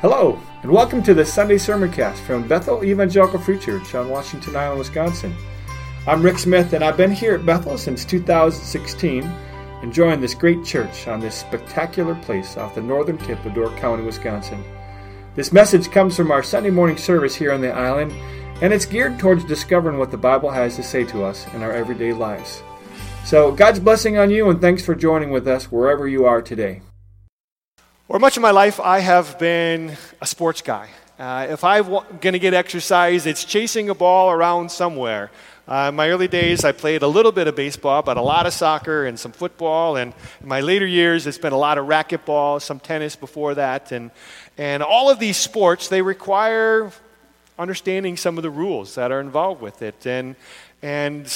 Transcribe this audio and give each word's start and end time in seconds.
Hello, 0.00 0.38
and 0.62 0.70
welcome 0.70 1.02
to 1.02 1.12
the 1.12 1.24
Sunday 1.24 1.56
Sermoncast 1.56 2.18
from 2.18 2.46
Bethel 2.46 2.84
Evangelical 2.84 3.40
Free 3.40 3.58
Church 3.58 3.96
on 3.96 4.08
Washington 4.08 4.54
Island, 4.54 4.78
Wisconsin. 4.78 5.34
I'm 6.06 6.22
Rick 6.22 6.38
Smith, 6.38 6.72
and 6.72 6.84
I've 6.84 6.96
been 6.96 7.10
here 7.10 7.34
at 7.34 7.44
Bethel 7.44 7.76
since 7.76 8.04
2016, 8.04 9.28
enjoying 9.82 10.20
this 10.20 10.36
great 10.36 10.64
church 10.64 11.08
on 11.08 11.18
this 11.18 11.34
spectacular 11.34 12.14
place 12.14 12.56
off 12.56 12.76
the 12.76 12.80
northern 12.80 13.18
tip 13.18 13.44
of 13.44 13.54
Door 13.54 13.70
County, 13.70 14.04
Wisconsin. 14.04 14.62
This 15.34 15.50
message 15.50 15.90
comes 15.90 16.16
from 16.16 16.30
our 16.30 16.44
Sunday 16.44 16.70
morning 16.70 16.96
service 16.96 17.34
here 17.34 17.50
on 17.50 17.60
the 17.60 17.72
island, 17.72 18.12
and 18.62 18.72
it's 18.72 18.86
geared 18.86 19.18
towards 19.18 19.44
discovering 19.46 19.98
what 19.98 20.12
the 20.12 20.16
Bible 20.16 20.52
has 20.52 20.76
to 20.76 20.84
say 20.84 21.02
to 21.06 21.24
us 21.24 21.44
in 21.54 21.62
our 21.64 21.72
everyday 21.72 22.12
lives. 22.12 22.62
So, 23.24 23.50
God's 23.50 23.80
blessing 23.80 24.16
on 24.16 24.30
you, 24.30 24.48
and 24.48 24.60
thanks 24.60 24.84
for 24.84 24.94
joining 24.94 25.30
with 25.30 25.48
us 25.48 25.72
wherever 25.72 26.06
you 26.06 26.24
are 26.24 26.40
today. 26.40 26.82
Or 28.10 28.18
much 28.18 28.38
of 28.38 28.42
my 28.42 28.52
life, 28.52 28.80
I 28.80 29.00
have 29.00 29.38
been 29.38 29.94
a 30.18 30.26
sports 30.26 30.62
guy. 30.62 30.88
Uh, 31.18 31.46
if 31.50 31.62
I'm 31.62 31.84
going 32.22 32.32
to 32.32 32.38
get 32.38 32.54
exercise, 32.54 33.26
it's 33.26 33.44
chasing 33.44 33.90
a 33.90 33.94
ball 33.94 34.30
around 34.30 34.70
somewhere. 34.70 35.30
Uh, 35.68 35.88
in 35.90 35.94
my 35.94 36.08
early 36.08 36.26
days, 36.26 36.64
I 36.64 36.72
played 36.72 37.02
a 37.02 37.06
little 37.06 37.32
bit 37.32 37.48
of 37.48 37.54
baseball, 37.54 38.00
but 38.00 38.16
a 38.16 38.22
lot 38.22 38.46
of 38.46 38.54
soccer 38.54 39.04
and 39.04 39.20
some 39.20 39.32
football. 39.32 39.96
And 39.96 40.14
in 40.40 40.48
my 40.48 40.62
later 40.62 40.86
years, 40.86 41.26
it's 41.26 41.36
been 41.36 41.52
a 41.52 41.58
lot 41.58 41.76
of 41.76 41.86
racquetball, 41.86 42.62
some 42.62 42.80
tennis 42.80 43.14
before 43.14 43.54
that. 43.56 43.92
And, 43.92 44.10
and 44.56 44.82
all 44.82 45.10
of 45.10 45.18
these 45.18 45.36
sports, 45.36 45.88
they 45.88 46.00
require 46.00 46.90
understanding 47.58 48.16
some 48.16 48.38
of 48.38 48.42
the 48.42 48.50
rules 48.50 48.94
that 48.94 49.12
are 49.12 49.20
involved 49.20 49.60
with 49.60 49.82
it. 49.82 50.06
And, 50.06 50.34
and 50.80 51.30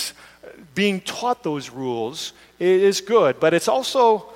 being 0.75 1.03
taught 1.03 1.43
those 1.43 1.69
rules 1.69 2.33
is 2.59 3.03
good, 3.03 3.41
but 3.41 3.53
it's 3.53 3.69
also 3.69 4.33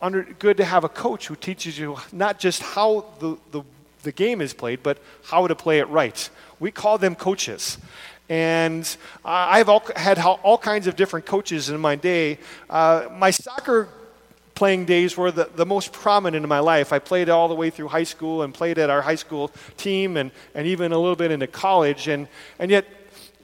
under, 0.00 0.22
good 0.24 0.56
to 0.58 0.64
have 0.64 0.84
a 0.84 0.88
coach 0.88 1.26
who 1.26 1.36
teaches 1.36 1.78
you 1.78 1.96
not 2.12 2.38
just 2.38 2.62
how 2.62 3.06
the, 3.18 3.36
the, 3.50 3.62
the 4.02 4.12
game 4.12 4.40
is 4.40 4.52
played, 4.52 4.82
but 4.82 4.98
how 5.24 5.46
to 5.46 5.54
play 5.54 5.78
it 5.78 5.88
right. 5.88 6.28
We 6.60 6.70
call 6.70 6.98
them 6.98 7.14
coaches. 7.14 7.78
And 8.28 8.96
I've 9.24 9.68
all, 9.68 9.84
had 9.94 10.18
all 10.18 10.58
kinds 10.58 10.86
of 10.86 10.96
different 10.96 11.26
coaches 11.26 11.70
in 11.70 11.80
my 11.80 11.94
day. 11.94 12.38
Uh, 12.68 13.06
my 13.12 13.30
soccer 13.30 13.88
playing 14.54 14.86
days 14.86 15.16
were 15.16 15.30
the, 15.30 15.48
the 15.54 15.66
most 15.66 15.92
prominent 15.92 16.42
in 16.42 16.48
my 16.48 16.58
life. 16.58 16.92
I 16.92 16.98
played 16.98 17.28
all 17.28 17.46
the 17.46 17.54
way 17.54 17.70
through 17.70 17.88
high 17.88 18.04
school 18.04 18.42
and 18.42 18.52
played 18.52 18.78
at 18.78 18.90
our 18.90 19.02
high 19.02 19.14
school 19.14 19.52
team 19.76 20.16
and, 20.16 20.32
and 20.54 20.66
even 20.66 20.92
a 20.92 20.98
little 20.98 21.14
bit 21.14 21.30
into 21.30 21.46
college. 21.46 22.08
And, 22.08 22.26
and 22.58 22.70
yet, 22.70 22.86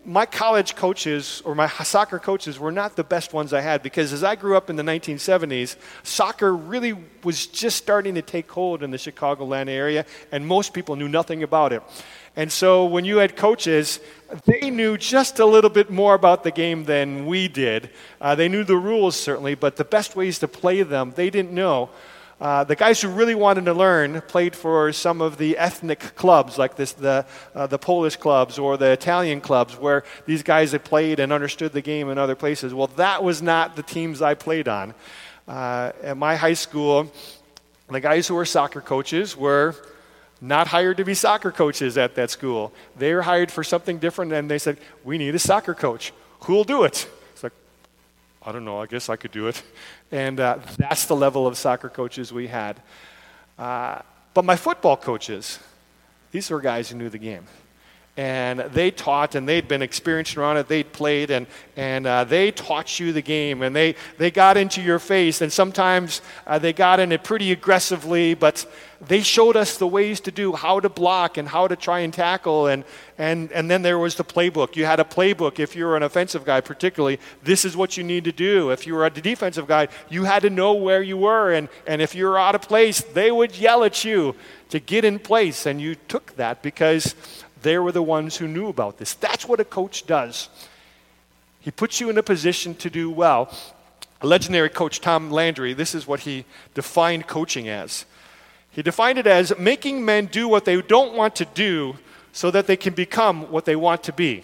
my 0.05 0.27
college 0.27 0.75
coaches 0.75 1.43
or 1.45 1.55
my 1.55 1.69
soccer 1.69 2.19
coaches 2.19 2.59
were 2.59 2.73
not 2.73 2.97
the 2.97 3.05
best 3.05 3.33
ones 3.33 3.53
I 3.53 3.61
had 3.61 3.83
because 3.83 4.13
as 4.13 4.25
I 4.25 4.35
grew 4.35 4.57
up 4.57 4.69
in 4.69 4.77
the 4.77 4.83
1970s, 4.83 5.77
soccer 6.03 6.55
really 6.55 6.97
was 7.23 7.47
just 7.47 7.77
starting 7.77 8.17
to 8.17 8.23
take 8.23 8.51
hold 8.51 8.83
in 8.83 8.91
the 8.91 8.97
Chicagoland 8.97 9.69
area, 9.69 10.05
and 10.33 10.47
most 10.47 10.75
people 10.75 10.97
knew 10.97 11.09
nothing 11.09 11.43
about 11.43 11.73
it. 11.73 11.83
And 12.35 12.51
so 12.51 12.87
when 12.87 13.05
you 13.05 13.19
had 13.19 13.37
coaches, 13.37 14.01
they 14.47 14.71
knew 14.71 14.97
just 14.97 15.39
a 15.39 15.47
little 15.47 15.71
bit 15.71 15.91
more 15.91 16.15
about 16.15 16.43
the 16.43 16.51
game 16.51 16.85
than 16.85 17.27
we 17.27 17.47
did. 17.47 17.91
Uh, 18.21 18.35
they 18.35 18.49
knew 18.49 18.65
the 18.65 18.77
rules, 18.77 19.15
certainly, 19.15 19.55
but 19.55 19.77
the 19.77 19.85
best 19.85 20.17
ways 20.17 20.39
to 20.41 20.49
play 20.49 20.83
them, 20.83 21.13
they 21.15 21.31
didn't 21.31 21.53
know. 21.53 21.91
Uh, 22.43 22.65
the 22.65 22.75
guys 22.75 23.01
who 23.01 23.09
really 23.09 23.37
wanted 23.37 23.65
to 23.65 23.73
learn 23.73 24.21
played 24.23 24.57
for 24.57 24.93
some 24.93 25.21
of 25.21 25.39
the 25.39 25.57
ethnic 25.57 26.01
clubs, 26.17 26.59
like 26.59 26.75
this, 26.75 26.91
the, 26.91 27.25
uh, 27.55 27.69
the 27.69 27.79
Polish 27.79 28.17
clubs 28.17 28.59
or 28.59 28.77
the 28.77 28.91
Italian 28.91 29.41
clubs, 29.41 29.77
where 29.77 30.03
these 30.27 30.43
guys 30.43 30.73
had 30.73 30.83
played 30.83 31.21
and 31.21 31.33
understood 31.33 31.73
the 31.73 31.81
game 31.81 32.11
in 32.11 32.19
other 32.19 32.35
places. 32.35 32.75
Well, 32.75 32.89
that 32.97 33.23
was 33.23 33.43
not 33.43 33.77
the 33.77 33.85
teams 33.85 34.21
I 34.21 34.35
played 34.35 34.67
on. 34.67 34.93
Uh, 35.47 35.93
at 36.03 36.17
my 36.17 36.35
high 36.35 36.55
school, 36.55 37.13
the 37.89 38.01
guys 38.01 38.27
who 38.27 38.35
were 38.35 38.45
soccer 38.45 38.81
coaches 38.81 39.37
were 39.37 39.77
not 40.41 40.67
hired 40.67 40.97
to 40.97 41.05
be 41.05 41.15
soccer 41.15 41.53
coaches 41.53 41.97
at 41.97 42.17
that 42.17 42.31
school. 42.31 42.73
They 42.97 43.15
were 43.15 43.23
hired 43.23 43.53
for 43.53 43.63
something 43.63 43.99
different, 43.99 44.33
and 44.33 44.51
they 44.51 44.59
said, 44.59 44.79
We 45.05 45.17
need 45.17 45.37
a 45.37 45.39
soccer 45.39 45.75
coach. 45.75 46.13
Who'll 46.41 46.65
do 46.65 46.83
it? 46.83 47.09
I 48.45 48.53
don't 48.53 48.65
know, 48.65 48.79
I 48.79 48.87
guess 48.87 49.09
I 49.09 49.17
could 49.17 49.33
do 49.33 49.49
it. 49.49 49.63
And 50.11 50.41
uh, 50.41 50.59
that's 50.77 51.07
the 51.07 51.17
level 51.17 51.47
of 51.47 51.57
soccer 51.57 51.89
coaches 51.89 52.35
we 52.35 52.47
had. 52.47 52.83
Uh, 53.59 54.03
but 54.35 54.45
my 54.45 54.57
football 54.57 54.95
coaches, 54.95 55.59
these 56.33 56.51
were 56.51 56.61
guys 56.61 56.91
who 56.91 56.99
knew 56.99 57.09
the 57.09 57.17
game. 57.17 57.47
And 58.15 58.61
they 58.61 58.91
taught, 58.91 59.35
and 59.35 59.49
they'd 59.49 59.67
been 59.67 59.81
experienced 59.81 60.37
around 60.37 60.59
it. 60.59 60.69
They'd 60.69 60.93
played, 60.93 61.31
and, 61.31 61.47
and 61.77 62.07
uh, 62.07 62.25
they 62.25 62.51
taught 62.51 63.01
you 63.01 63.11
the 63.11 63.23
game. 63.23 63.63
And 63.63 63.75
they, 63.75 63.95
they 64.19 64.31
got 64.31 64.59
into 64.59 64.83
your 64.83 64.99
face. 64.99 65.41
And 65.41 65.51
sometimes 65.51 66.21
uh, 66.47 66.59
they 66.59 66.75
got 66.75 67.01
in 67.01 67.11
it 67.11 67.25
pretty 67.25 67.53
aggressively, 67.53 68.35
but 68.35 68.67
they 69.07 69.21
showed 69.23 69.57
us 69.57 69.79
the 69.79 69.87
ways 69.87 70.21
to 70.21 70.31
do 70.31 70.53
how 70.53 70.79
to 70.79 70.89
block 70.89 71.37
and 71.37 71.49
how 71.49 71.67
to 71.67 71.75
try 71.75 72.01
and 72.01 72.15
tackle 72.15 72.69
and, 72.69 72.85
and, 73.19 73.51
and 73.53 73.71
then 73.71 73.83
there 73.83 73.99
was 73.99 74.15
the 74.15 74.25
playbook 74.25 74.77
you 74.77 74.85
had 74.85 75.01
a 75.01 75.05
playbook 75.05 75.59
if 75.59 75.75
you 75.75 75.85
were 75.85 75.97
an 75.97 76.03
offensive 76.05 76.45
guy 76.45 76.61
particularly 76.61 77.19
this 77.43 77.65
is 77.65 77.77
what 77.77 77.97
you 77.97 78.05
need 78.05 78.25
to 78.25 78.33
do 78.33 78.71
if 78.71 78.87
you 78.87 78.95
were 78.95 79.05
a 79.05 79.11
defensive 79.11 79.67
guy 79.67 79.89
you 80.09 80.25
had 80.25 80.43
to 80.43 80.51
know 80.51 80.75
where 80.75 81.03
you 81.03 81.17
were 81.17 81.53
and, 81.53 81.69
and 81.87 82.01
if 82.01 82.15
you 82.15 82.27
were 82.27 82.39
out 82.39 82.55
of 82.55 82.63
place 82.63 83.01
they 83.01 83.33
would 83.33 83.59
yell 83.59 83.83
at 83.83 84.05
you 84.05 84.35
to 84.69 84.79
get 84.79 85.05
in 85.05 85.19
place 85.19 85.67
and 85.67 85.81
you 85.81 85.95
took 86.07 86.37
that 86.37 86.63
because 86.63 87.15
they 87.63 87.79
were 87.79 87.93
the 87.93 88.03
ones 88.03 88.37
who 88.37 88.49
knew 88.49 88.69
about 88.69 88.99
this 88.99 89.15
that's 89.15 89.47
what 89.47 89.61
a 89.61 89.65
coach 89.65 90.07
does 90.07 90.49
he 91.61 91.71
puts 91.71 92.01
you 92.01 92.11
in 92.11 92.19
a 92.19 92.23
position 92.23 92.75
to 92.75 92.91
do 92.91 93.11
well 93.11 93.53
a 94.21 94.27
legendary 94.27 94.69
coach 94.69 95.01
tom 95.01 95.31
landry 95.31 95.73
this 95.73 95.95
is 95.95 96.07
what 96.07 96.21
he 96.21 96.45
defined 96.75 97.27
coaching 97.27 97.69
as 97.69 98.05
he 98.73 98.83
defined 98.83 99.19
it 99.19 99.27
as 99.27 99.57
making 99.59 100.05
men 100.05 100.27
do 100.27 100.49
what 100.49 100.65
they 100.65 100.81
don't 100.81 101.15
want 101.15 101.37
to 101.37 101.45
do 101.45 101.97
so 102.33 102.51
that 102.51 102.67
they 102.67 102.77
can 102.77 102.95
become 102.95 103.51
what 103.53 103.67
they 103.67 103.77
want 103.77 104.03
to 104.05 104.13
be. 104.13 104.43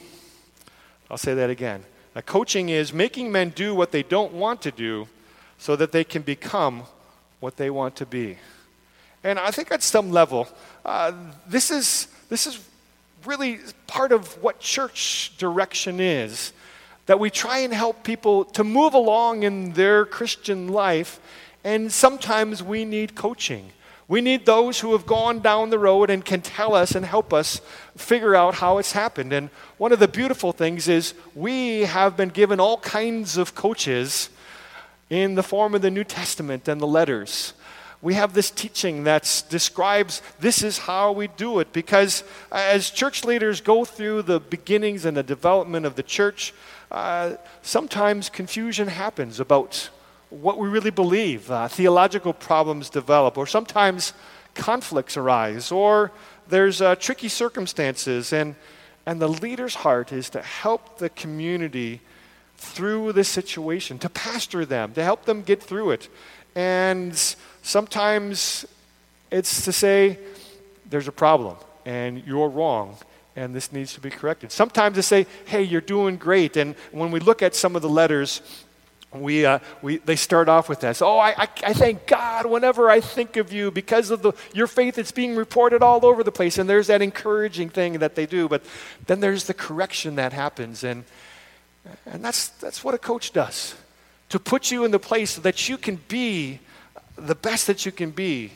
I'll 1.11 1.17
say 1.17 1.33
that 1.35 1.49
again. 1.49 1.83
Now, 2.15 2.21
coaching 2.21 2.69
is 2.69 2.93
making 2.93 3.33
men 3.33 3.51
do 3.51 3.75
what 3.75 3.91
they 3.91 4.03
don't 4.03 4.35
want 4.35 4.61
to 4.63 4.71
do 4.71 5.09
so 5.57 5.77
that 5.77 5.93
they 5.93 6.05
can 6.05 6.21
become 6.21 6.83
what 7.41 7.57
they 7.57 7.71
want 7.71 7.97
to 7.97 8.07
be. 8.07 8.37
And 9.25 9.39
I 9.39 9.51
think 9.51 9.73
at 9.73 9.83
some 9.83 10.11
level, 10.11 10.47
uh, 10.85 11.13
this, 11.47 11.71
is, 11.71 12.09
this 12.29 12.47
is 12.47 12.63
really 13.29 13.59
part 13.87 14.11
of 14.11 14.43
what 14.43 14.59
church 14.59 15.37
direction 15.37 16.01
is 16.01 16.55
that 17.05 17.21
we 17.21 17.29
try 17.29 17.59
and 17.59 17.75
help 17.75 18.03
people 18.03 18.45
to 18.45 18.65
move 18.65 18.95
along 18.95 19.43
in 19.43 19.73
their 19.75 20.07
Christian 20.07 20.69
life, 20.69 21.21
and 21.63 21.93
sometimes 21.93 22.63
we 22.63 22.87
need 22.87 23.15
coaching. 23.15 23.71
We 24.09 24.23
need 24.23 24.47
those 24.47 24.81
who 24.81 24.93
have 24.93 25.05
gone 25.05 25.41
down 25.41 25.69
the 25.69 25.79
road 25.79 26.09
and 26.09 26.25
can 26.25 26.41
tell 26.41 26.75
us 26.75 26.95
and 26.95 27.05
help 27.05 27.35
us 27.35 27.61
figure 27.97 28.35
out 28.35 28.55
how 28.55 28.79
it's 28.79 28.93
happened. 28.93 29.35
And 29.35 29.51
one 29.77 29.93
of 29.93 29.99
the 29.99 30.09
beautiful 30.09 30.53
things 30.53 30.89
is 30.89 31.13
we 31.35 31.83
have 31.83 32.17
been 32.17 32.31
given 32.31 32.59
all 32.59 32.79
kinds 32.79 33.37
of 33.37 33.55
coaches 33.55 34.31
in 35.11 35.35
the 35.35 35.43
form 35.43 35.75
of 35.75 35.83
the 35.83 35.91
New 35.91 36.05
Testament 36.05 36.69
and 36.69 36.81
the 36.81 36.87
letters. 36.87 37.53
We 38.01 38.15
have 38.15 38.33
this 38.33 38.51
teaching 38.51 39.05
that 39.05 39.43
describes 39.49 40.23
this 40.39 40.63
is 40.63 40.79
how 40.79 41.11
we 41.11 41.27
do 41.27 41.59
it 41.59 41.73
because 41.73 42.23
as 42.53 42.91
church 42.91 43.25
leaders 43.25 43.61
go 43.61 43.85
through 43.85 44.23
the 44.23 44.39
beginnings 44.39 45.05
and 45.05 45.17
the 45.17 45.25
development 45.25 45.85
of 45.85 45.97
the 45.97 46.05
church, 46.05 46.55
uh, 46.93 47.35
sometimes 47.63 48.31
confusion 48.31 48.89
happens 48.89 49.41
about 49.41 49.91
what 50.31 50.59
we 50.59 50.69
really 50.69 50.91
believe. 50.91 51.51
Uh, 51.51 51.69
theological 51.69 52.33
problems 52.33 52.91
develop, 52.91 53.37
or 53.37 53.47
sometimes 53.47 54.13
conflicts 54.55 55.17
arise, 55.17 55.73
or 55.73 56.13
there's 56.49 56.81
uh, 56.81 56.95
tricky 56.97 57.29
circumstances. 57.29 58.33
And, 58.33 58.55
and 59.07 59.21
the 59.21 59.29
leader's 59.29 59.75
heart 59.75 60.13
is 60.13 60.31
to 60.31 60.43
help 60.43 60.99
the 60.99 61.09
community 61.11 62.01
through 62.57 63.13
this 63.13 63.29
situation, 63.29 63.99
to 64.01 64.09
pastor 64.09 64.65
them, 64.65 64.93
to 64.93 65.03
help 65.03 65.25
them 65.25 65.43
get 65.43 65.63
through 65.63 65.93
it. 65.93 66.09
And 66.59 67.15
sometimes 67.63 68.67
it's 69.31 69.65
to 69.67 69.71
say, 69.71 70.19
there's 70.91 71.07
a 71.07 71.13
problem, 71.13 71.57
and 71.87 72.27
you're 72.27 72.49
wrong, 72.49 72.97
and 73.37 73.55
this 73.55 73.71
needs 73.71 73.95
to 73.95 74.01
be 74.01 74.11
corrected. 74.11 74.51
Sometimes 74.51 74.97
to 74.97 75.05
say, 75.05 75.29
hey, 75.45 75.63
you're 75.63 75.81
doing 75.81 76.17
great. 76.17 76.57
And 76.57 76.75
when 76.91 77.13
we 77.13 77.21
look 77.21 77.43
at 77.43 77.55
some 77.55 77.77
of 77.77 77.83
the 77.83 77.89
letters, 77.89 78.43
we, 79.13 79.47
uh, 79.47 79.61
we, 79.83 79.99
they 79.99 80.17
start 80.17 80.49
off 80.49 80.69
with 80.69 80.81
this. 80.81 81.01
Oh, 81.01 81.19
I, 81.19 81.29
I, 81.29 81.49
I, 81.63 81.73
thank 81.75 82.09
God 82.09 82.45
whenever 82.47 82.91
I 82.91 82.99
think 82.99 83.37
of 83.37 83.53
you 83.53 83.71
because 83.71 84.11
of 84.11 84.23
the, 84.23 84.33
your 84.53 84.67
faith. 84.67 84.99
It's 84.99 85.13
being 85.13 85.37
reported 85.37 85.81
all 85.81 86.05
over 86.05 86.25
the 86.25 86.33
place. 86.33 86.59
And 86.59 86.69
there's 86.69 86.89
that 86.89 87.03
encouraging 87.03 87.69
thing 87.69 88.01
that 88.01 88.17
they 88.17 88.27
do. 88.27 88.49
But 88.49 88.65
then 89.07 89.21
there's 89.21 89.45
the 89.45 89.55
correction 89.55 90.17
that 90.17 90.33
happens. 90.33 90.83
And, 90.83 91.05
and 92.05 92.25
that's, 92.25 92.49
that's 92.49 92.83
what 92.83 92.95
a 92.95 92.99
coach 92.99 93.33
does 93.33 93.77
to 94.29 94.39
put 94.39 94.71
you 94.71 94.85
in 94.85 94.91
the 94.91 94.99
place 94.99 95.37
that 95.37 95.69
you 95.69 95.79
can 95.79 95.97
be 96.09 96.61
the 97.17 97.35
best 97.35 97.67
that 97.67 97.85
you 97.87 97.93
can 97.93 98.11
be. 98.11 98.53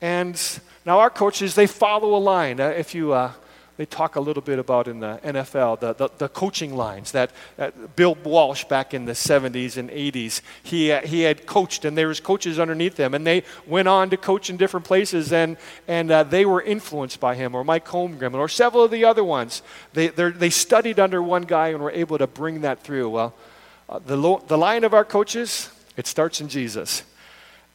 And 0.00 0.40
now 0.86 1.00
our 1.00 1.10
coaches, 1.10 1.54
they 1.54 1.66
follow 1.66 2.14
a 2.14 2.18
line. 2.18 2.58
Uh, 2.58 2.68
if 2.68 2.94
you, 2.94 3.12
uh, 3.12 3.32
they 3.76 3.86
talk 3.86 4.16
a 4.16 4.20
little 4.20 4.42
bit 4.42 4.58
about 4.58 4.88
in 4.88 5.00
the 5.00 5.20
NFL, 5.22 5.80
the, 5.80 5.94
the, 5.94 6.10
the 6.18 6.28
coaching 6.28 6.74
lines 6.74 7.12
that, 7.12 7.30
that, 7.56 7.96
Bill 7.96 8.14
Walsh 8.24 8.64
back 8.64 8.94
in 8.94 9.04
the 9.04 9.12
70s 9.12 9.76
and 9.76 9.90
80s, 9.90 10.40
he, 10.62 10.94
he 11.00 11.22
had 11.22 11.46
coached 11.46 11.84
and 11.84 11.96
there 11.96 12.08
was 12.08 12.20
coaches 12.20 12.58
underneath 12.58 12.96
him 12.96 13.14
and 13.14 13.26
they 13.26 13.42
went 13.66 13.88
on 13.88 14.10
to 14.10 14.16
coach 14.16 14.50
in 14.50 14.56
different 14.56 14.86
places 14.86 15.32
and, 15.32 15.56
and 15.86 16.10
uh, 16.10 16.22
they 16.22 16.44
were 16.44 16.62
influenced 16.62 17.20
by 17.20 17.34
him 17.34 17.54
or 17.54 17.62
Mike 17.62 17.86
Holmgren 17.86 18.34
or 18.34 18.48
several 18.48 18.84
of 18.84 18.90
the 18.90 19.04
other 19.04 19.24
ones. 19.24 19.62
They, 19.92 20.08
they 20.08 20.50
studied 20.50 20.98
under 20.98 21.22
one 21.22 21.42
guy 21.42 21.68
and 21.68 21.80
were 21.80 21.90
able 21.90 22.18
to 22.18 22.26
bring 22.26 22.62
that 22.62 22.82
through. 22.82 23.10
Well, 23.10 23.34
uh, 23.36 23.49
the, 23.98 24.16
lo- 24.16 24.42
the 24.46 24.58
line 24.58 24.84
of 24.84 24.94
our 24.94 25.04
coaches, 25.04 25.70
it 25.96 26.06
starts 26.06 26.40
in 26.40 26.48
Jesus. 26.48 27.02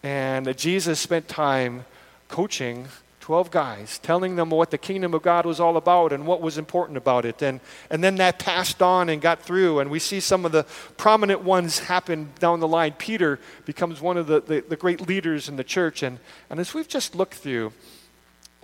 And 0.01 0.56
Jesus 0.57 1.00
spent 1.00 1.27
time 1.27 1.85
coaching 2.27 2.88
12 3.25 3.50
guys, 3.50 3.97
telling 4.00 4.35
them 4.35 4.51
what 4.51 4.69
the 4.69 4.77
kingdom 4.77 5.15
of 5.15 5.23
God 5.23 5.47
was 5.47 5.59
all 5.59 5.77
about 5.77 6.13
and 6.13 6.27
what 6.27 6.41
was 6.41 6.59
important 6.59 6.95
about 6.95 7.25
it. 7.25 7.41
And, 7.41 7.59
and 7.89 8.03
then 8.03 8.17
that 8.17 8.38
passed 8.38 8.83
on 8.83 9.09
and 9.09 9.19
got 9.19 9.41
through. 9.41 9.79
And 9.79 9.89
we 9.89 9.97
see 9.97 10.19
some 10.19 10.45
of 10.45 10.51
the 10.51 10.63
prominent 10.95 11.41
ones 11.41 11.79
happen 11.79 12.29
down 12.38 12.59
the 12.59 12.67
line. 12.67 12.94
Peter 13.00 13.39
becomes 13.65 14.00
one 14.00 14.15
of 14.15 14.27
the, 14.27 14.41
the, 14.41 14.62
the 14.62 14.75
great 14.75 15.07
leaders 15.07 15.50
in 15.50 15.56
the 15.56 15.63
church. 15.63 16.03
And, 16.03 16.19
and 16.51 16.59
as 16.59 16.75
we've 16.75 16.88
just 16.88 17.15
looked 17.15 17.33
through 17.33 17.73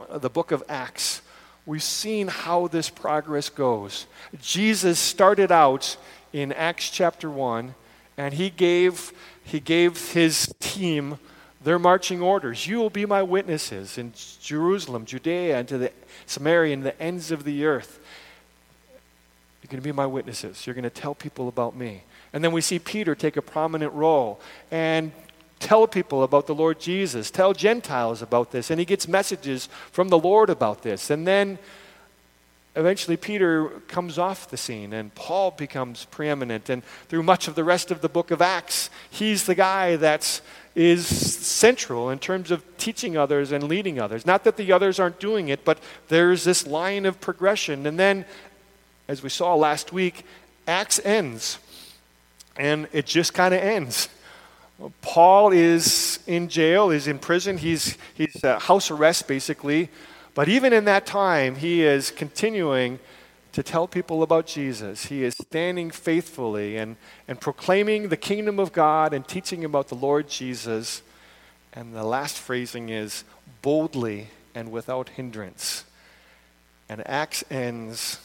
uh, 0.08 0.20
the 0.20 0.30
book 0.30 0.52
of 0.52 0.64
Acts, 0.70 1.24
we've 1.66 1.82
seen 1.82 2.28
how 2.28 2.68
this 2.68 2.88
progress 2.88 3.50
goes. 3.50 4.06
Jesus 4.40 5.00
started 5.00 5.52
out 5.52 5.98
in 6.34 6.52
Acts 6.54 6.90
chapter 6.90 7.30
1, 7.30 7.76
and 8.18 8.34
he 8.34 8.50
gave, 8.50 9.12
he 9.44 9.60
gave 9.60 10.12
his 10.12 10.54
team 10.60 11.18
their 11.64 11.80
marching 11.80 12.22
orders. 12.22 12.68
You 12.68 12.78
will 12.80 12.90
be 12.90 13.06
my 13.06 13.24
witnesses 13.24 13.98
in 13.98 14.14
Jerusalem, 14.42 15.06
Judea, 15.06 15.60
and 15.60 15.68
to 15.68 15.78
the 15.78 15.92
Samaria 16.26 16.74
and 16.74 16.84
the 16.84 17.00
ends 17.02 17.32
of 17.32 17.44
the 17.44 17.66
earth. 17.66 18.00
You're 19.62 19.70
going 19.70 19.82
to 19.82 19.88
be 19.88 19.92
my 19.92 20.08
witnesses. 20.08 20.66
You're 20.66 20.74
going 20.74 20.84
to 20.84 20.90
tell 20.90 21.14
people 21.14 21.48
about 21.48 21.76
me. 21.76 22.04
And 22.34 22.44
then 22.44 22.52
we 22.52 22.62
see 22.62 22.80
Peter 22.80 23.14
take 23.14 23.38
a 23.38 23.42
prominent 23.42 23.94
role 23.94 24.40
and 24.72 25.12
tell 25.60 25.86
people 25.86 26.24
about 26.24 26.48
the 26.48 26.56
Lord 26.56 26.80
Jesus, 26.80 27.30
tell 27.30 27.54
Gentiles 27.54 28.22
about 28.22 28.52
this. 28.52 28.72
And 28.72 28.80
he 28.80 28.86
gets 28.86 29.08
messages 29.08 29.70
from 29.92 30.10
the 30.10 30.18
Lord 30.18 30.50
about 30.50 30.82
this. 30.82 31.10
And 31.10 31.28
then 31.28 31.60
eventually 32.76 33.18
Peter 33.18 33.70
comes 33.88 34.18
off 34.18 34.50
the 34.50 34.58
scene 34.58 34.94
and 34.94 35.14
Paul 35.16 35.52
becomes 35.52 36.06
preeminent. 36.06 36.70
And 36.70 36.84
through 37.10 37.24
much 37.24 37.48
of 37.48 37.56
the 37.56 37.64
rest 37.64 37.92
of 37.92 38.02
the 38.02 38.10
book 38.10 38.32
of 38.32 38.42
Acts, 38.42 38.90
he's 39.10 39.46
the 39.46 39.56
guy 39.56 39.96
that's 39.96 40.42
is 40.74 41.06
central 41.06 42.10
in 42.10 42.20
terms 42.20 42.50
of 42.50 42.64
teaching 42.78 43.18
others 43.18 43.52
and 43.52 43.66
leading 43.66 44.00
others. 44.00 44.26
Not 44.26 44.46
that 44.46 44.56
the 44.56 44.72
others 44.72 45.00
aren't 45.00 45.20
doing 45.20 45.50
it, 45.50 45.66
but 45.66 45.80
there's 46.08 46.44
this 46.46 46.66
line 46.66 47.06
of 47.06 47.20
progression. 47.20 47.86
And 47.86 48.00
then, 48.00 48.26
as 49.08 49.22
we 49.22 49.30
saw 49.30 49.54
last 49.56 49.92
week, 49.92 50.26
Acts 50.68 51.00
ends. 51.04 51.60
And 52.56 52.88
it 52.94 53.06
just 53.06 53.34
kind 53.34 53.54
of 53.54 53.62
ends. 53.62 54.08
Paul 55.02 55.52
is 55.52 56.20
in 56.26 56.48
jail, 56.48 56.90
is 56.90 57.08
in 57.08 57.20
prison, 57.20 57.58
he's, 57.58 57.98
he's 58.14 58.42
house 58.42 58.90
arrest 58.90 59.28
basically. 59.28 59.90
But 60.34 60.48
even 60.48 60.72
in 60.74 60.86
that 60.86 61.06
time, 61.06 61.56
he 61.56 61.84
is 61.84 62.10
continuing 62.10 63.00
to 63.52 63.62
tell 63.62 63.88
people 63.88 64.24
about 64.24 64.46
Jesus. 64.46 65.08
He 65.08 65.24
is 65.24 65.36
standing 65.36 65.92
faithfully 65.92 66.78
and, 66.78 66.96
and 67.28 67.40
proclaiming 67.40 68.10
the 68.10 68.18
kingdom 68.18 68.60
of 68.60 68.72
God 68.72 69.14
and 69.14 69.28
teaching 69.28 69.66
about 69.66 69.90
the 69.90 69.96
Lord 69.96 70.30
Jesus. 70.30 71.02
And 71.74 71.94
the 71.94 72.06
last 72.06 72.38
phrasing 72.38 72.90
is 72.90 73.24
boldly 73.62 74.28
and 74.56 74.72
without 74.72 75.10
hindrance. 75.10 75.84
And 76.88 77.06
Acts 77.08 77.44
ends, 77.50 78.20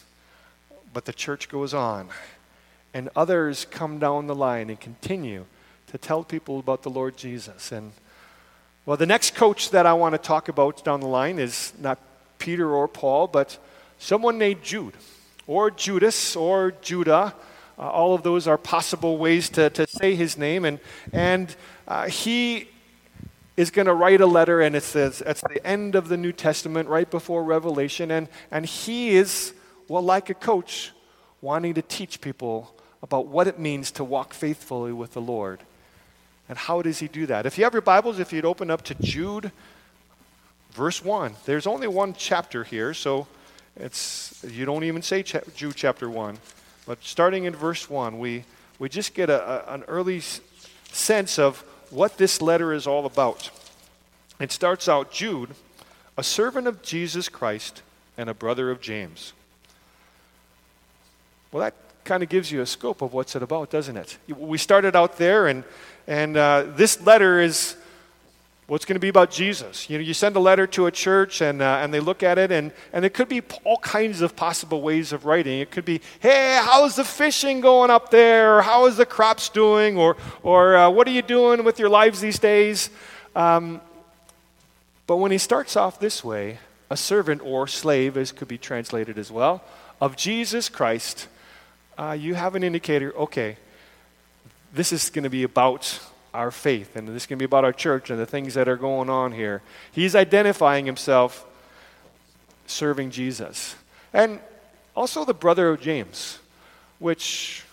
but 0.93 1.05
the 1.07 1.13
church 1.13 1.49
goes 1.49 1.75
on. 1.75 2.09
And 2.95 3.11
others 3.17 3.67
come 3.69 3.99
down 3.99 4.27
the 4.27 4.35
line 4.35 4.71
and 4.71 4.81
continue 4.81 5.47
to 5.89 5.99
tell 5.99 6.25
people 6.25 6.59
about 6.59 6.83
the 6.83 6.91
Lord 6.91 7.17
Jesus. 7.17 7.73
And 7.73 7.93
well, 8.87 8.97
the 8.97 9.05
next 9.05 9.35
coach 9.35 9.71
that 9.71 9.85
I 9.85 9.95
want 9.95 10.15
to 10.15 10.19
talk 10.19 10.49
about 10.49 10.85
down 10.85 11.01
the 11.01 11.09
line 11.09 11.41
is 11.41 11.73
not 11.81 11.99
Peter 12.39 12.71
or 12.71 12.87
Paul, 12.87 13.27
but 13.27 13.59
someone 13.99 14.39
named 14.39 14.63
Jude 14.63 14.95
or 15.49 15.73
Judas 15.73 16.37
or 16.37 16.73
Judah. 16.83 17.35
Uh, 17.77 17.83
all 17.83 18.15
of 18.15 18.23
those 18.23 18.47
are 18.47 18.57
possible 18.57 19.19
ways 19.19 19.49
to, 19.51 19.71
to 19.71 19.89
say 19.89 20.15
his 20.15 20.39
name. 20.39 20.65
And, 20.65 20.79
and 21.13 21.55
uh, 21.89 22.07
he 22.09 22.69
is 23.57 23.73
going 23.73 23.87
to 23.87 23.93
write 23.93 24.21
a 24.21 24.27
letter, 24.27 24.61
and 24.61 24.77
it 24.77 24.85
says 24.85 25.21
it's 25.27 25.41
the 25.41 25.67
end 25.67 25.97
of 25.97 26.07
the 26.07 26.17
New 26.17 26.33
Testament, 26.33 26.89
right 26.89 27.11
before 27.11 27.43
Revelation. 27.43 28.13
And, 28.13 28.29
and 28.53 28.65
he 28.65 29.17
is, 29.17 29.53
well, 29.89 30.03
like 30.03 30.31
a 30.31 30.35
coach, 30.35 30.93
wanting 31.41 31.75
to 31.75 31.83
teach 31.83 32.21
people 32.21 32.73
about 33.03 33.27
what 33.27 33.49
it 33.49 33.59
means 33.59 33.91
to 33.93 34.05
walk 34.05 34.33
faithfully 34.33 34.93
with 34.93 35.13
the 35.13 35.21
Lord. 35.21 35.61
And 36.49 36.57
how 36.57 36.83
does 36.83 36.99
he 37.01 37.09
do 37.09 37.27
that? 37.27 37.47
If 37.47 37.59
you 37.59 37.65
have 37.65 37.73
your 37.73 37.83
Bibles, 37.83 38.19
if 38.19 38.33
you'd 38.33 38.45
open 38.45 38.71
up 38.71 38.83
to 38.83 38.95
Jude, 38.95 39.51
verse 40.73 41.05
1. 41.05 41.35
There's 41.45 41.67
only 41.67 41.89
one 41.89 42.15
chapter 42.15 42.63
here, 42.63 42.95
so 42.95 43.27
it's, 43.77 44.45
you 44.47 44.65
don't 44.65 44.85
even 44.85 45.03
say 45.03 45.23
cha- 45.23 45.41
Jude 45.55 45.75
chapter 45.75 46.09
1. 46.09 46.39
But 46.87 47.03
starting 47.03 47.45
in 47.45 47.57
verse 47.57 47.91
1, 47.91 48.19
we, 48.19 48.45
we 48.79 48.89
just 48.89 49.15
get 49.15 49.29
a, 49.29 49.71
a, 49.71 49.75
an 49.75 49.83
early 49.89 50.21
sense 50.93 51.39
of 51.39 51.65
what 51.91 52.19
this 52.19 52.41
letter 52.41 52.73
is 52.73 52.87
all 52.87 53.07
about. 53.07 53.51
It 54.39 54.53
starts 54.53 54.89
out 54.89 55.11
Jude, 55.11 55.51
a 56.17 56.23
servant 56.23 56.67
of 56.67 56.83
Jesus 56.83 57.29
Christ 57.29 57.83
and 58.17 58.31
a 58.31 58.35
brother 58.35 58.71
of 58.71 58.81
James. 58.81 59.33
Well, 61.51 61.63
that 61.63 61.75
kind 62.07 62.23
of 62.23 62.29
gives 62.31 62.51
you 62.51 62.63
a 62.63 62.67
scope 62.67 63.03
of 63.03 63.13
what's 63.13 63.37
it 63.37 63.43
about, 63.43 63.69
doesn't 63.71 63.97
it? 63.97 64.17
We 64.29 64.57
started 64.57 64.97
out 64.97 65.19
there, 65.19 65.49
and, 65.49 65.65
and 66.07 66.37
uh, 66.37 66.65
this 66.77 67.01
letter 67.03 67.41
is 67.41 67.77
it's 68.69 68.85
going 68.85 68.97
to 68.97 69.01
be 69.01 69.09
about 69.09 69.31
Jesus. 69.31 69.89
You 69.89 69.99
know, 69.99 70.03
you 70.03 70.13
send 70.13 70.35
a 70.35 70.41
letter 70.41 70.67
to 70.69 70.87
a 70.87 70.91
church 70.91 71.41
and, 71.41 71.63
uh, 71.63 71.79
and 71.83 71.95
they 71.95 72.01
look 72.01 72.25
at 72.25 72.37
it, 72.37 72.51
and, 72.51 72.73
and 72.93 73.05
it 73.05 73.15
could 73.15 73.29
be 73.29 73.43
all 73.63 73.79
kinds 73.79 74.23
of 74.23 74.35
possible 74.35 74.83
ways 74.83 75.13
of 75.13 75.25
writing. 75.25 75.61
It 75.61 75.71
could 75.71 75.85
be, 75.85 76.01
hey, 76.19 76.61
how's 76.65 76.97
the 76.97 77.05
fishing 77.05 77.61
going 77.61 77.91
up 77.91 78.11
there? 78.11 78.59
Or, 78.59 78.63
How 78.63 78.87
is 78.87 78.97
the 78.97 79.07
crops 79.07 79.49
doing? 79.49 79.97
Or, 79.97 80.17
or 80.43 80.77
uh, 80.77 80.91
what 80.91 81.07
are 81.07 81.13
you 81.13 81.23
doing 81.23 81.63
with 81.63 81.79
your 81.79 81.89
lives 81.89 82.21
these 82.21 82.41
days? 82.41 82.91
Um, 83.37 83.81
but 85.07 85.19
when 85.19 85.31
he 85.31 85.39
starts 85.39 85.77
off 85.77 86.01
this 86.01 86.25
way, 86.25 86.59
a 86.91 86.97
servant 86.97 87.43
or 87.45 87.69
slave, 87.69 88.17
as 88.17 88.33
could 88.33 88.49
be 88.49 88.59
translated 88.59 89.17
as 89.17 89.31
well, 89.31 89.63
of 90.01 90.17
Jesus 90.17 90.69
Christ, 90.69 91.29
uh, 91.99 92.17
you 92.19 92.35
have 92.35 92.55
an 92.55 92.63
indicator 92.63 93.15
okay, 93.17 93.57
this 94.73 94.93
is 94.93 95.11
going 95.11 95.25
to 95.25 95.31
be 95.31 95.43
about 95.43 96.01
our 96.35 96.51
faith, 96.51 96.97
and 96.97 97.09
this 97.09 97.27
can 97.27 97.39
be 97.39 97.45
about 97.45 97.65
our 97.65 97.73
church 97.73 98.11
and 98.11 98.19
the 98.19 98.27
things 98.27 98.55
that 98.55 98.69
are 98.69 98.77
going 98.77 99.09
on 99.09 99.33
here. 99.33 99.63
He's 99.93 100.15
identifying 100.15 100.85
himself 100.85 101.47
serving 102.67 103.11
Jesus. 103.11 103.75
And 104.13 104.41
also 104.95 105.25
the 105.25 105.35
brother 105.35 105.71
of 105.71 105.81
James, 105.81 106.39
which 106.99 107.65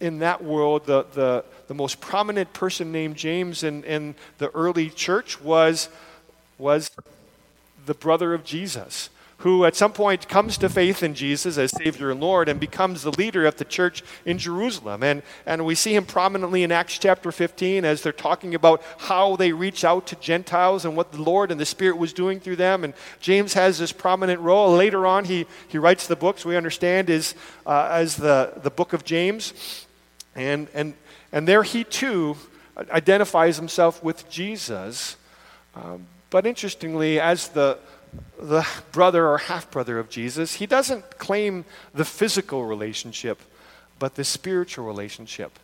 in 0.00 0.18
that 0.18 0.44
world, 0.44 0.84
the, 0.84 1.06
the, 1.14 1.44
the 1.68 1.74
most 1.74 2.00
prominent 2.00 2.52
person 2.52 2.92
named 2.92 3.16
James 3.16 3.62
in, 3.62 3.84
in 3.84 4.14
the 4.38 4.50
early 4.50 4.90
church 4.90 5.40
was, 5.40 5.88
was 6.58 6.90
the 7.86 7.94
brother 7.94 8.34
of 8.34 8.44
Jesus 8.44 9.08
who 9.42 9.64
at 9.64 9.74
some 9.74 9.92
point 9.92 10.28
comes 10.28 10.56
to 10.56 10.68
faith 10.68 11.02
in 11.02 11.14
Jesus 11.14 11.58
as 11.58 11.72
Savior 11.72 12.12
and 12.12 12.20
Lord 12.20 12.48
and 12.48 12.60
becomes 12.60 13.02
the 13.02 13.10
leader 13.10 13.44
of 13.44 13.56
the 13.56 13.64
church 13.64 14.04
in 14.24 14.38
Jerusalem. 14.38 15.02
And, 15.02 15.20
and 15.46 15.64
we 15.64 15.74
see 15.74 15.96
him 15.96 16.06
prominently 16.06 16.62
in 16.62 16.70
Acts 16.70 16.96
chapter 16.96 17.32
15 17.32 17.84
as 17.84 18.02
they're 18.02 18.12
talking 18.12 18.54
about 18.54 18.82
how 18.98 19.34
they 19.34 19.50
reach 19.50 19.84
out 19.84 20.06
to 20.06 20.16
Gentiles 20.16 20.84
and 20.84 20.96
what 20.96 21.10
the 21.10 21.20
Lord 21.20 21.50
and 21.50 21.60
the 21.60 21.66
Spirit 21.66 21.98
was 21.98 22.12
doing 22.12 22.38
through 22.38 22.54
them. 22.54 22.84
And 22.84 22.94
James 23.18 23.54
has 23.54 23.80
this 23.80 23.90
prominent 23.90 24.40
role. 24.40 24.76
Later 24.76 25.08
on, 25.08 25.24
he, 25.24 25.46
he 25.66 25.76
writes 25.76 26.06
the 26.06 26.14
books 26.14 26.44
we 26.44 26.56
understand 26.56 27.10
is 27.10 27.34
uh, 27.66 27.88
as 27.90 28.16
the, 28.16 28.52
the 28.62 28.70
book 28.70 28.92
of 28.92 29.04
James. 29.04 29.86
And, 30.36 30.68
and, 30.72 30.94
and 31.32 31.48
there 31.48 31.64
he 31.64 31.82
too 31.82 32.36
identifies 32.92 33.56
himself 33.56 34.04
with 34.04 34.30
Jesus. 34.30 35.16
Um, 35.74 36.06
but 36.30 36.46
interestingly, 36.46 37.18
as 37.18 37.48
the 37.48 37.78
the 38.40 38.66
brother 38.90 39.28
or 39.28 39.38
half 39.38 39.70
brother 39.70 39.98
of 39.98 40.10
Jesus, 40.10 40.54
he 40.54 40.66
doesn't 40.66 41.18
claim 41.18 41.64
the 41.94 42.04
physical 42.04 42.64
relationship, 42.64 43.40
but 43.98 44.14
the 44.14 44.24
spiritual 44.24 44.84
relationship. 44.84 45.58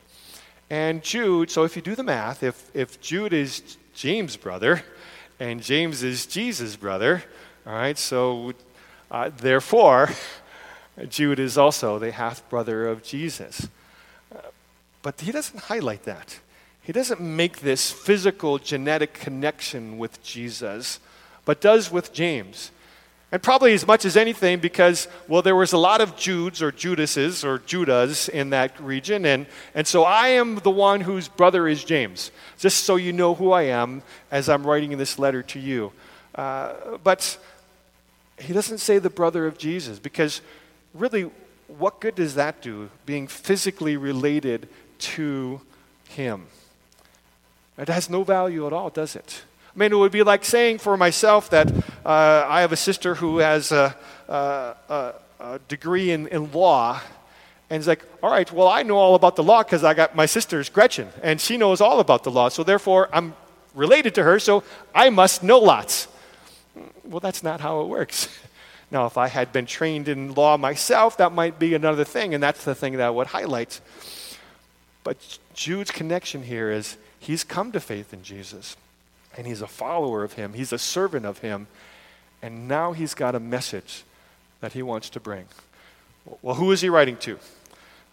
And 0.71 1.03
Jude, 1.03 1.51
so 1.51 1.65
if 1.65 1.77
you 1.77 1.83
do 1.83 1.95
the 1.95 2.03
math, 2.03 2.43
if, 2.43 2.71
if 2.75 3.01
Jude 3.01 3.33
is 3.33 3.77
James' 3.95 4.37
brother 4.37 4.83
and 5.41 5.63
James 5.63 6.03
is 6.03 6.27
Jesus' 6.27 6.77
brother, 6.77 7.25
all 7.67 7.73
right, 7.73 7.99
so 7.99 8.53
uh, 9.11 9.31
therefore, 9.35 10.11
Jude 11.09 11.39
is 11.39 11.57
also 11.57 11.99
the 11.99 12.13
half 12.13 12.49
brother 12.49 12.87
of 12.87 13.03
Jesus. 13.03 13.69
But 15.03 15.21
he 15.21 15.33
doesn't 15.33 15.61
highlight 15.65 16.05
that. 16.05 16.41
He 16.83 16.93
doesn't 16.93 17.21
make 17.21 17.61
this 17.61 17.91
physical 17.91 18.59
genetic 18.59 19.15
connection 19.15 19.99
with 19.99 20.23
Jesus 20.23 21.01
but 21.49 21.63
does 21.63 21.91
with 21.91 22.13
James. 22.13 22.71
And 23.33 23.43
probably 23.43 23.73
as 23.73 23.87
much 23.87 24.05
as 24.05 24.19
anything 24.19 24.59
because, 24.59 25.09
well, 25.29 25.41
there 25.41 25.57
was 25.57 25.73
a 25.73 25.79
lot 25.79 26.03
of 26.03 26.15
Judes 26.15 26.61
or 26.61 26.71
Judases 26.71 27.43
or 27.43 27.61
Judas 27.61 28.29
in 28.29 28.51
that 28.51 28.79
region. 28.79 29.25
And, 29.25 29.47
and 29.75 29.87
so 29.87 30.05
I 30.05 30.29
am 30.29 30.57
the 30.57 30.71
one 30.71 31.01
whose 31.01 31.27
brother 31.27 31.67
is 31.67 31.83
James, 31.83 32.33
just 32.59 32.85
so 32.85 32.97
you 32.97 33.15
know 33.15 33.35
who 33.35 33.51
I 33.51 33.63
am 33.63 34.03
as 34.31 34.51
I'm 34.51 34.67
writing 34.67 34.95
this 34.99 35.19
letter 35.19 35.43
to 35.45 35.59
you. 35.59 35.91
Uh, 36.35 36.99
but 37.03 37.39
he 38.39 38.53
doesn't 38.53 38.77
say 38.77 38.99
the 38.99 39.09
brother 39.09 39.47
of 39.47 39.57
Jesus 39.57 39.99
because 39.99 40.43
really, 40.93 41.31
what 41.67 41.99
good 41.99 42.17
does 42.17 42.35
that 42.35 42.61
do, 42.61 42.91
being 43.07 43.27
physically 43.27 43.97
related 43.97 44.69
to 44.99 45.63
him? 46.11 46.49
It 47.79 47.89
has 47.89 48.11
no 48.11 48.23
value 48.23 48.67
at 48.67 48.75
all, 48.75 48.91
does 48.91 49.17
it? 49.17 49.45
I 49.79 49.81
mean, 49.81 49.93
it 49.93 49.97
would 49.97 50.11
be 50.11 50.25
like 50.25 50.45
saying 50.45 50.79
for 50.79 50.97
myself 50.97 51.51
that 51.51 51.73
uh, 52.05 52.45
I 52.49 52.63
have 52.63 52.73
a 52.73 52.77
sister 52.77 53.15
who 53.15 53.39
has 53.39 53.71
a, 53.71 53.95
a, 54.29 55.15
a, 55.39 55.61
degree 55.69 56.11
in, 56.11 56.27
in 56.27 56.51
law. 56.51 57.01
And 57.71 57.79
it's 57.79 57.87
like, 57.87 58.03
all 58.21 58.29
right, 58.29 58.51
well, 58.51 58.67
I 58.67 58.83
know 58.83 58.97
all 58.97 59.15
about 59.15 59.37
the 59.37 59.45
law 59.45 59.63
because 59.63 59.85
I 59.85 59.95
got 59.95 60.17
my 60.17 60.27
sister's 60.27 60.69
Gretchen, 60.69 61.11
and 61.23 61.41
she 61.41 61.57
knows 61.57 61.81
all 61.81 62.01
about 62.01 62.25
the 62.25 62.31
law. 62.33 62.49
So 62.49 62.65
therefore, 62.65 63.09
I'm 63.13 63.37
related 63.73 64.17
to 64.17 64.25
her, 64.25 64.41
so 64.41 64.65
I 64.93 65.11
must 65.11 65.45
know 65.45 65.61
lots. 65.61 66.09
Well, 67.05 67.21
that's 67.21 67.45
not 67.45 67.61
how 67.61 67.81
it 67.83 67.87
works. 67.87 68.29
Now, 68.91 69.05
if 69.05 69.19
I 69.19 69.29
had 69.29 69.53
been 69.53 69.67
trained 69.67 70.09
in 70.09 70.33
law 70.33 70.57
myself, 70.57 71.19
that 71.19 71.31
might 71.31 71.59
be 71.59 71.75
another 71.75 72.05
thing, 72.05 72.33
and 72.33 72.43
that's 72.43 72.65
the 72.65 72.75
thing 72.75 72.95
that 72.95 73.07
I 73.07 73.11
would 73.11 73.27
highlight. 73.27 73.83
But 75.05 75.39
Jude's 75.53 75.91
connection 75.91 76.43
here 76.43 76.71
is 76.71 76.97
he's 77.21 77.45
come 77.45 77.71
to 77.73 77.81
faith 77.81 78.15
in 78.15 78.23
Jesus 78.23 78.79
and 79.39 79.47
he's 79.47 79.63
a 79.63 79.69
follower 79.69 80.25
of 80.25 80.33
him, 80.33 80.53
he's 80.53 80.73
a 80.73 80.79
servant 80.79 81.25
of 81.25 81.39
him, 81.39 81.69
and 82.43 82.67
now 82.67 82.93
he's 82.93 83.15
got 83.15 83.37
a 83.37 83.41
message 83.41 84.03
that 84.61 84.73
he 84.73 84.83
wants 84.83 85.09
to 85.11 85.21
bring. 85.21 85.47
Well, 86.43 86.57
who 86.57 86.73
is 86.73 86.81
he 86.81 86.89
writing 86.89 87.17
to? 87.19 87.39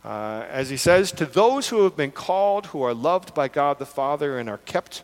Uh, 0.05 0.45
as 0.51 0.69
he 0.69 0.77
says, 0.77 1.11
to 1.13 1.25
those 1.25 1.69
who 1.69 1.83
have 1.83 1.97
been 1.97 2.11
called, 2.11 2.67
who 2.67 2.83
are 2.83 2.93
loved 2.93 3.33
by 3.33 3.47
God 3.47 3.79
the 3.79 3.87
Father, 3.87 4.37
and 4.37 4.47
are 4.47 4.59
kept 4.59 5.01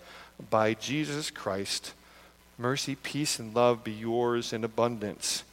by 0.52 0.76
Jesus 0.76 1.32
Christ, 1.32 1.94
mercy, 2.56 2.94
peace, 2.94 3.40
and 3.40 3.56
love 3.56 3.84
be 3.84 3.92
yours 3.92 4.54
in 4.54 4.64
abundance. 4.64 5.44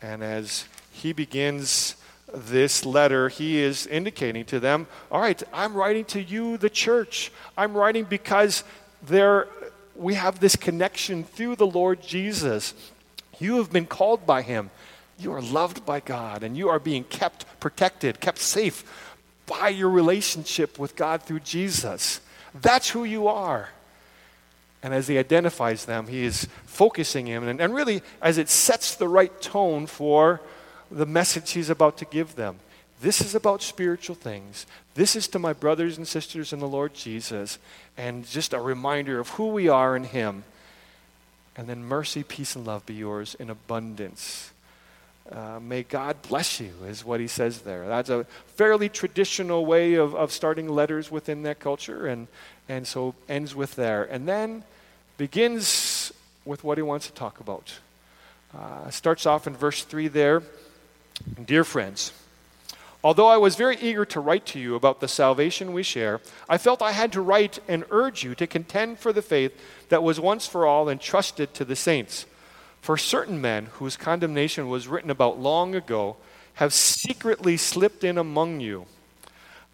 And 0.00 0.22
as 0.22 0.66
he 0.92 1.12
begins 1.12 1.96
this 2.32 2.86
letter, 2.86 3.28
he 3.28 3.60
is 3.60 3.88
indicating 3.88 4.44
to 4.44 4.60
them, 4.60 4.86
All 5.10 5.20
right, 5.20 5.42
I'm 5.52 5.74
writing 5.74 6.04
to 6.06 6.22
you, 6.22 6.56
the 6.56 6.70
church. 6.70 7.32
I'm 7.58 7.74
writing 7.74 8.04
because 8.04 8.62
there 9.02 9.48
we 9.96 10.14
have 10.14 10.40
this 10.40 10.56
connection 10.56 11.24
through 11.24 11.56
the 11.56 11.66
Lord 11.66 12.02
Jesus. 12.02 12.74
You 13.38 13.56
have 13.56 13.72
been 13.72 13.86
called 13.86 14.26
by 14.26 14.42
Him. 14.42 14.70
You 15.18 15.32
are 15.32 15.42
loved 15.42 15.86
by 15.86 16.00
God, 16.00 16.42
and 16.42 16.56
you 16.56 16.68
are 16.68 16.80
being 16.80 17.04
kept 17.04 17.46
protected, 17.60 18.20
kept 18.20 18.38
safe 18.38 18.84
by 19.46 19.68
your 19.68 19.90
relationship 19.90 20.78
with 20.78 20.96
God 20.96 21.22
through 21.22 21.40
Jesus. 21.40 22.20
That's 22.54 22.90
who 22.90 23.04
you 23.04 23.28
are. 23.28 23.68
And 24.82 24.92
as 24.92 25.08
he 25.08 25.16
identifies 25.16 25.86
them, 25.86 26.08
he 26.08 26.24
is 26.24 26.46
focusing 26.66 27.26
him, 27.26 27.46
and, 27.48 27.60
and 27.60 27.74
really, 27.74 28.02
as 28.20 28.36
it 28.38 28.48
sets 28.48 28.94
the 28.94 29.08
right 29.08 29.40
tone 29.40 29.86
for 29.86 30.40
the 30.90 31.06
message 31.06 31.52
he's 31.52 31.70
about 31.70 31.96
to 31.98 32.04
give 32.04 32.34
them. 32.34 32.58
This 33.04 33.20
is 33.20 33.34
about 33.34 33.60
spiritual 33.60 34.16
things. 34.16 34.64
This 34.94 35.14
is 35.14 35.28
to 35.28 35.38
my 35.38 35.52
brothers 35.52 35.98
and 35.98 36.08
sisters 36.08 36.54
in 36.54 36.58
the 36.58 36.66
Lord 36.66 36.94
Jesus, 36.94 37.58
and 37.98 38.26
just 38.26 38.54
a 38.54 38.58
reminder 38.58 39.20
of 39.20 39.28
who 39.28 39.48
we 39.48 39.68
are 39.68 39.94
in 39.94 40.04
Him. 40.04 40.42
And 41.54 41.68
then 41.68 41.84
mercy, 41.84 42.22
peace, 42.22 42.56
and 42.56 42.66
love 42.66 42.86
be 42.86 42.94
yours 42.94 43.36
in 43.38 43.50
abundance. 43.50 44.52
Uh, 45.30 45.60
may 45.60 45.82
God 45.82 46.16
bless 46.22 46.58
you, 46.60 46.72
is 46.86 47.04
what 47.04 47.20
he 47.20 47.26
says 47.26 47.60
there. 47.60 47.86
That's 47.86 48.08
a 48.08 48.24
fairly 48.56 48.88
traditional 48.88 49.66
way 49.66 49.96
of, 49.96 50.14
of 50.14 50.32
starting 50.32 50.66
letters 50.66 51.10
within 51.10 51.42
that 51.42 51.60
culture, 51.60 52.06
and, 52.06 52.26
and 52.70 52.86
so 52.86 53.14
ends 53.28 53.54
with 53.54 53.76
there. 53.76 54.04
And 54.04 54.26
then 54.26 54.64
begins 55.18 56.10
with 56.46 56.64
what 56.64 56.78
he 56.78 56.82
wants 56.82 57.08
to 57.08 57.12
talk 57.12 57.38
about. 57.38 57.80
Uh, 58.58 58.88
starts 58.88 59.26
off 59.26 59.46
in 59.46 59.54
verse 59.54 59.84
3 59.84 60.08
there. 60.08 60.42
Dear 61.44 61.64
friends, 61.64 62.14
Although 63.04 63.28
I 63.28 63.36
was 63.36 63.54
very 63.54 63.76
eager 63.76 64.06
to 64.06 64.20
write 64.20 64.46
to 64.46 64.58
you 64.58 64.74
about 64.74 65.00
the 65.00 65.08
salvation 65.08 65.74
we 65.74 65.82
share, 65.82 66.22
I 66.48 66.56
felt 66.56 66.80
I 66.80 66.92
had 66.92 67.12
to 67.12 67.20
write 67.20 67.58
and 67.68 67.84
urge 67.90 68.24
you 68.24 68.34
to 68.36 68.46
contend 68.46 68.98
for 68.98 69.12
the 69.12 69.20
faith 69.20 69.52
that 69.90 70.02
was 70.02 70.18
once 70.18 70.46
for 70.46 70.66
all 70.66 70.88
entrusted 70.88 71.52
to 71.52 71.66
the 71.66 71.76
saints. 71.76 72.24
For 72.80 72.96
certain 72.96 73.42
men 73.42 73.66
whose 73.72 73.98
condemnation 73.98 74.70
was 74.70 74.88
written 74.88 75.10
about 75.10 75.38
long 75.38 75.74
ago 75.74 76.16
have 76.54 76.72
secretly 76.72 77.58
slipped 77.58 78.04
in 78.04 78.16
among 78.16 78.60
you. 78.60 78.86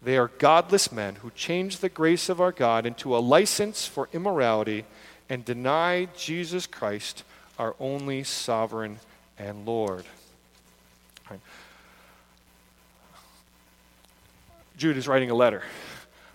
They 0.03 0.17
are 0.17 0.31
godless 0.37 0.91
men 0.91 1.15
who 1.15 1.31
change 1.31 1.77
the 1.77 1.87
grace 1.87 2.27
of 2.27 2.41
our 2.41 2.51
God 2.51 2.85
into 2.85 3.15
a 3.15 3.19
license 3.19 3.85
for 3.85 4.09
immorality 4.11 4.83
and 5.29 5.45
deny 5.45 6.09
Jesus 6.17 6.67
Christ, 6.67 7.23
our 7.57 7.75
only 7.79 8.23
sovereign 8.23 8.99
and 9.37 9.65
Lord. 9.65 10.03
Jude 14.81 14.97
is 14.97 15.07
writing 15.07 15.29
a 15.29 15.35
letter. 15.35 15.61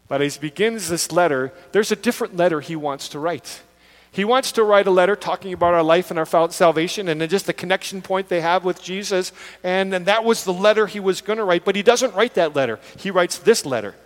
But 0.07 0.23
as 0.23 0.37
he 0.37 0.41
begins 0.41 0.89
this 0.89 1.11
letter, 1.11 1.53
there's 1.73 1.91
a 1.91 1.97
different 1.97 2.37
letter 2.37 2.61
he 2.61 2.77
wants 2.77 3.09
to 3.09 3.19
write. 3.19 3.61
He 4.13 4.25
wants 4.25 4.53
to 4.53 4.63
write 4.63 4.87
a 4.87 4.93
letter 4.93 5.17
talking 5.17 5.53
about 5.53 5.75
our 5.75 5.83
life 5.83 6.11
and 6.11 6.19
our 6.19 6.49
salvation 6.53 7.09
and 7.09 7.29
just 7.29 7.47
the 7.47 7.53
connection 7.53 8.03
point 8.03 8.29
they 8.29 8.43
have 8.43 8.65
with 8.65 8.81
Jesus. 8.81 9.33
And, 9.65 9.93
and 9.93 10.07
that 10.07 10.23
was 10.23 10.45
the 10.45 10.53
letter 10.53 10.87
he 10.87 11.01
was 11.01 11.23
going 11.23 11.39
to 11.39 11.45
write. 11.45 11.65
But 11.65 11.75
he 11.75 11.83
doesn't 11.83 12.15
write 12.15 12.35
that 12.35 12.55
letter, 12.55 12.79
he 12.97 13.11
writes 13.11 13.37
this 13.37 13.67
letter. 13.67 13.97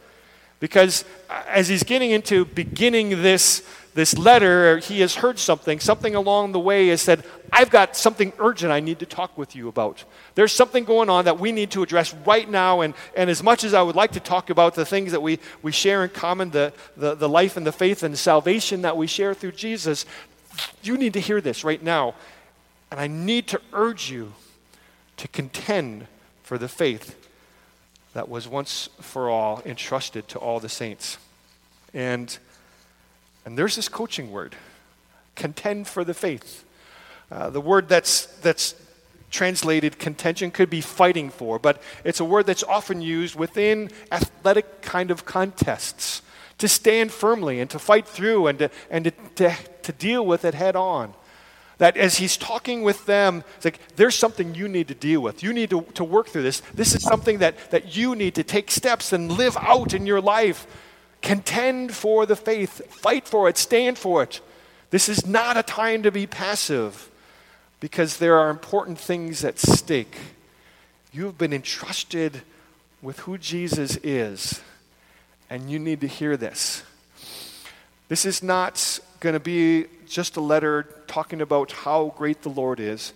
Because 0.61 1.07
as 1.49 1.69
he's 1.69 1.83
getting 1.83 2.11
into 2.11 2.45
beginning 2.45 3.23
this, 3.23 3.67
this 3.95 4.17
letter, 4.17 4.79
he 4.79 5.01
has 5.01 5.17
heard 5.17 5.39
something. 5.39 5.81
Something 5.81 6.15
along 6.15 6.53
the 6.53 6.61
way 6.61 6.89
has 6.89 7.01
said, 7.01 7.25
I've 7.51 7.71
got 7.71 7.97
something 7.97 8.33
urgent 8.39 8.71
I 8.71 8.79
need 8.79 8.99
to 9.01 9.07
talk 9.07 9.37
with 9.37 9.57
you 9.57 9.69
about. 9.69 10.05
There's 10.35 10.53
something 10.53 10.85
going 10.85 11.09
on 11.09 11.25
that 11.25 11.41
we 11.41 11.51
need 11.51 11.71
to 11.73 11.83
address 11.83 12.15
right 12.27 12.49
now. 12.49 12.83
And, 12.83 12.95
and 13.17 13.31
as 13.31 13.43
much 13.43 13.65
as 13.65 13.73
I 13.73 13.81
would 13.81 13.97
like 13.97 14.13
to 14.13 14.21
talk 14.21 14.51
about 14.51 14.75
the 14.75 14.85
things 14.85 15.13
that 15.13 15.23
we, 15.23 15.41
we 15.63 15.73
share 15.73 16.05
in 16.05 16.11
common, 16.11 16.51
the, 16.51 16.75
the, 16.97 17.15
the 17.15 17.29
life 17.29 17.57
and 17.57 17.67
the 17.67 17.73
faith 17.73 18.03
and 18.03 18.17
salvation 18.17 18.83
that 18.83 18.97
we 18.97 19.07
share 19.07 19.33
through 19.33 19.53
Jesus, 19.53 20.05
you 20.83 20.99
need 20.99 21.15
to 21.15 21.21
hear 21.21 21.41
this 21.41 21.65
right 21.65 21.83
now. 21.83 22.15
And 22.91 23.01
I 23.01 23.07
need 23.07 23.49
to 23.49 23.61
urge 23.73 24.11
you 24.11 24.35
to 25.17 25.27
contend 25.29 26.07
for 26.43 26.59
the 26.59 26.69
faith 26.69 27.20
that 28.15 28.29
was 28.29 28.49
once 28.49 28.89
for 29.01 29.31
all 29.31 29.63
entrusted 29.65 30.29
to 30.29 30.39
all 30.39 30.61
the 30.61 30.69
saints. 30.69 31.19
And, 31.95 32.37
and 33.45 33.57
there's 33.57 33.77
this 33.77 33.89
coaching 33.89 34.31
word 34.31 34.57
contend 35.37 35.89
for 35.89 36.05
the 36.05 36.15
faith. 36.15 36.65
Uh, 37.31 37.51
the 37.51 37.61
word 37.61 37.89
that's, 37.89 38.27
that's 38.41 38.75
translated 39.31 39.99
contention 39.99 40.51
could 40.51 40.69
be 40.69 40.81
fighting 40.81 41.31
for, 41.31 41.59
but 41.59 41.81
it's 42.05 42.21
a 42.21 42.25
word 42.25 42.47
that's 42.47 42.65
often 42.65 43.01
used 43.01 43.37
within 43.37 43.91
athletic 44.11 44.83
kind 44.83 45.11
of 45.11 45.25
contests 45.25 46.23
to 46.59 46.69
stand 46.69 47.11
firmly 47.11 47.61
and 47.61 47.71
to 47.71 47.79
fight 47.79 48.07
through 48.07 48.49
and 48.49 48.59
to, 48.59 48.71
and 48.91 49.05
to, 49.05 49.11
to, 49.37 49.57
to 49.83 49.93
deal 49.93 50.27
with 50.27 50.45
it 50.45 50.55
head 50.55 50.77
on. 50.77 51.15
That 51.81 51.97
as 51.97 52.19
he's 52.19 52.37
talking 52.37 52.83
with 52.83 53.07
them, 53.07 53.43
it's 53.57 53.65
like, 53.65 53.81
there's 53.97 54.15
something 54.15 54.55
you 54.55 54.69
need 54.69 54.89
to 54.89 54.95
deal 54.95 55.23
with. 55.23 55.43
You 55.43 55.55
need 55.55 55.71
to, 55.71 55.81
to 55.95 56.05
work 56.05 56.29
through 56.29 56.43
this. 56.43 56.61
This 56.75 56.95
is 56.95 57.03
something 57.03 57.39
that, 57.39 57.71
that 57.71 57.97
you 57.97 58.15
need 58.15 58.35
to 58.35 58.45
take 58.45 58.71
steps 58.71 59.15
and 59.15 59.33
live 59.33 59.57
out 59.57 59.95
in 59.95 60.05
your 60.05 60.21
life. 60.21 60.67
Contend 61.23 61.95
for 61.95 62.27
the 62.27 62.37
faith, 62.37 62.87
fight 62.93 63.27
for 63.27 63.49
it, 63.49 63.57
stand 63.57 63.97
for 63.97 64.23
it. 64.23 64.43
This 64.91 65.09
is 65.09 65.27
not 65.27 65.57
a 65.57 65.63
time 65.63 66.03
to 66.03 66.13
be 66.13 66.27
passive 66.27 67.11
because 67.81 68.19
there 68.19 68.39
are 68.39 68.51
important 68.51 68.99
things 68.99 69.43
at 69.43 69.59
stake. 69.59 70.19
You 71.13 71.25
have 71.25 71.39
been 71.39 71.55
entrusted 71.55 72.43
with 73.01 73.21
who 73.21 73.39
Jesus 73.39 73.97
is, 74.03 74.61
and 75.49 75.71
you 75.71 75.79
need 75.79 76.03
to 76.03 76.07
hear 76.07 76.37
this. 76.37 76.83
This 78.09 78.27
is 78.27 78.43
not 78.43 79.01
going 79.21 79.33
to 79.33 79.41
be 79.41 79.87
just 80.07 80.37
a 80.37 80.43
letter 80.43 80.83
talking 81.11 81.41
about 81.41 81.73
how 81.73 82.15
great 82.17 82.43
the 82.43 82.49
Lord 82.49 82.79
is, 82.79 83.13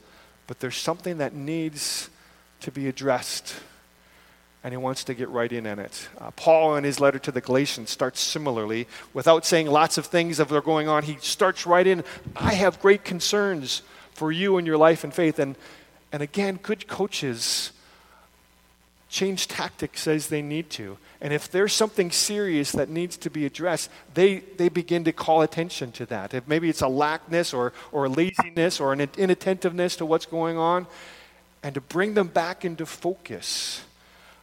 but 0.49 0.59
there's 0.59 0.77
something 0.77 1.19
that 1.19 1.33
needs 1.33 2.11
to 2.59 2.73
be 2.73 2.89
addressed, 2.89 3.55
and 4.65 4.73
he 4.73 4.77
wants 4.77 5.05
to 5.05 5.15
get 5.15 5.29
right 5.29 5.53
in 5.53 5.65
on 5.65 5.79
it. 5.79 6.09
Uh, 6.19 6.33
Paul, 6.33 6.75
in 6.75 6.83
his 6.83 6.99
letter 6.99 7.21
to 7.21 7.31
the 7.31 7.41
Galatians, 7.41 7.91
starts 7.91 8.19
similarly. 8.19 8.89
Without 9.13 9.47
saying 9.47 9.69
lots 9.69 9.97
of 9.97 10.07
things 10.07 10.39
that 10.39 10.51
are 10.51 10.61
going 10.61 10.89
on, 10.89 11.05
he 11.05 11.19
starts 11.21 11.67
right 11.67 11.87
in 11.87 12.03
I 12.35 12.55
have 12.55 12.81
great 12.81 13.05
concerns 13.05 13.83
for 14.13 14.33
you 14.33 14.59
and 14.59 14.67
your 14.67 14.77
life 14.77 15.05
and 15.05 15.15
faith. 15.15 15.39
And, 15.39 15.55
and 16.11 16.21
again, 16.21 16.59
good 16.61 16.89
coaches 16.89 17.71
change 19.15 19.47
tactics 19.47 20.09
as 20.09 20.27
they 20.27 20.43
need 20.43 20.69
to. 20.71 20.99
And 21.21 21.33
if 21.33 21.49
there's 21.49 21.73
something 21.73 22.11
serious 22.11 22.73
that 22.73 22.89
needs 22.89 23.17
to 23.19 23.31
be 23.31 23.47
addressed, 23.47 23.89
they, 24.13 24.41
they 24.57 24.69
begin 24.69 25.05
to 25.05 25.13
call 25.13 25.43
attention 25.43 25.93
to 25.93 26.07
that. 26.07 26.35
If 26.35 26.49
maybe 26.49 26.69
it's 26.69 26.83
a 26.83 26.89
lackness 26.89 27.55
or, 27.55 27.73
or 27.93 28.07
a 28.07 28.09
laziness 28.09 28.81
or 28.81 28.93
an 28.93 29.09
inattentiveness 29.17 29.95
to 29.97 30.07
what's 30.07 30.27
going 30.27 30.59
on, 30.59 30.89
and 31.63 31.75
to 31.75 31.81
bring 31.81 32.15
them 32.15 32.27
back 32.27 32.65
into 32.65 32.85
focus, 32.85 33.85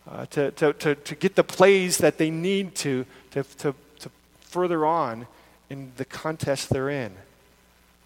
uh, 0.09 0.25
to, 0.27 0.51
to, 0.51 0.73
to, 0.73 0.95
to 0.95 1.15
get 1.15 1.35
the 1.35 1.43
plays 1.43 1.97
that 1.97 2.17
they 2.17 2.31
need 2.31 2.73
to, 2.75 3.05
to, 3.31 3.43
to, 3.43 3.75
to 3.99 4.09
further 4.39 4.85
on 4.85 5.27
in 5.69 5.91
the 5.97 6.05
contest 6.05 6.69
they're 6.69 6.89
in. 6.89 7.11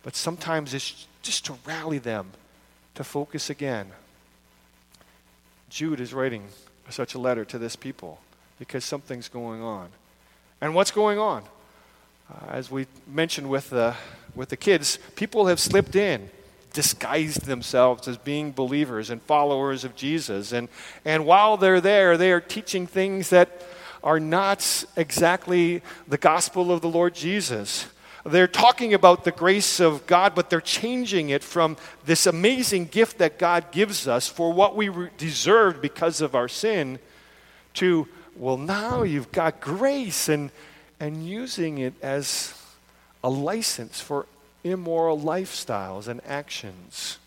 But 0.02 0.16
sometimes 0.16 0.74
it's 0.74 1.06
just 1.22 1.46
to 1.46 1.54
rally 1.66 2.00
them 2.00 2.32
to 2.96 3.04
focus 3.04 3.52
again. 3.52 3.92
Jude 5.70 6.00
is 6.00 6.14
writing 6.14 6.48
such 6.90 7.16
a 7.16 7.20
letter 7.20 7.46
to 7.46 7.58
this 7.58 7.76
people 7.76 8.20
because 8.60 8.86
something's 8.86 9.28
going 9.28 9.62
on. 9.62 9.90
And 10.62 10.74
what's 10.76 10.92
going 10.92 11.20
on? 11.20 11.44
Uh, 12.30 12.48
as 12.50 12.72
we 12.72 12.88
mentioned 13.08 13.50
with 13.50 13.70
the, 13.70 13.96
with 14.36 14.50
the 14.50 14.58
kids, 14.58 14.98
people 15.16 15.48
have 15.48 15.60
slipped 15.60 15.96
in, 15.96 16.30
disguised 16.74 17.46
themselves 17.46 18.08
as 18.08 18.18
being 18.18 18.52
believers 18.52 19.10
and 19.10 19.22
followers 19.24 19.84
of 19.84 19.96
Jesus. 19.96 20.52
And, 20.52 20.70
and 21.04 21.26
while 21.26 21.58
they're 21.58 21.82
there, 21.82 22.18
they 22.18 22.32
are 22.32 22.42
teaching 22.42 22.88
things 22.88 23.30
that 23.30 23.62
are 24.04 24.20
not 24.20 24.86
exactly 24.96 25.82
the 26.08 26.18
gospel 26.18 26.72
of 26.72 26.82
the 26.82 26.90
Lord 26.90 27.16
Jesus. 27.16 27.88
They're 28.26 28.48
talking 28.48 28.96
about 28.96 29.24
the 29.24 29.32
grace 29.32 29.80
of 29.80 30.08
God, 30.08 30.34
but 30.34 30.50
they're 30.50 30.60
changing 30.60 31.30
it 31.30 31.44
from 31.44 31.78
this 32.06 32.26
amazing 32.26 32.88
gift 32.88 33.20
that 33.20 33.38
God 33.38 33.72
gives 33.72 34.08
us 34.08 34.28
for 34.28 34.52
what 34.52 34.76
we 34.76 34.90
deserved 35.18 35.80
because 35.80 36.22
of 36.22 36.34
our 36.34 36.48
sin 36.48 36.98
to, 37.76 38.08
well, 38.36 38.58
now 38.58 39.04
you've 39.04 39.32
got 39.32 39.62
grace 39.62 40.28
and, 40.28 40.50
and 41.00 41.24
using 41.24 41.78
it 41.78 41.94
as 42.02 42.60
a 43.24 43.30
license 43.30 44.02
for 44.02 44.26
immoral 44.64 45.20
lifestyles 45.20 46.08
and 46.08 46.20
actions. 46.26 47.20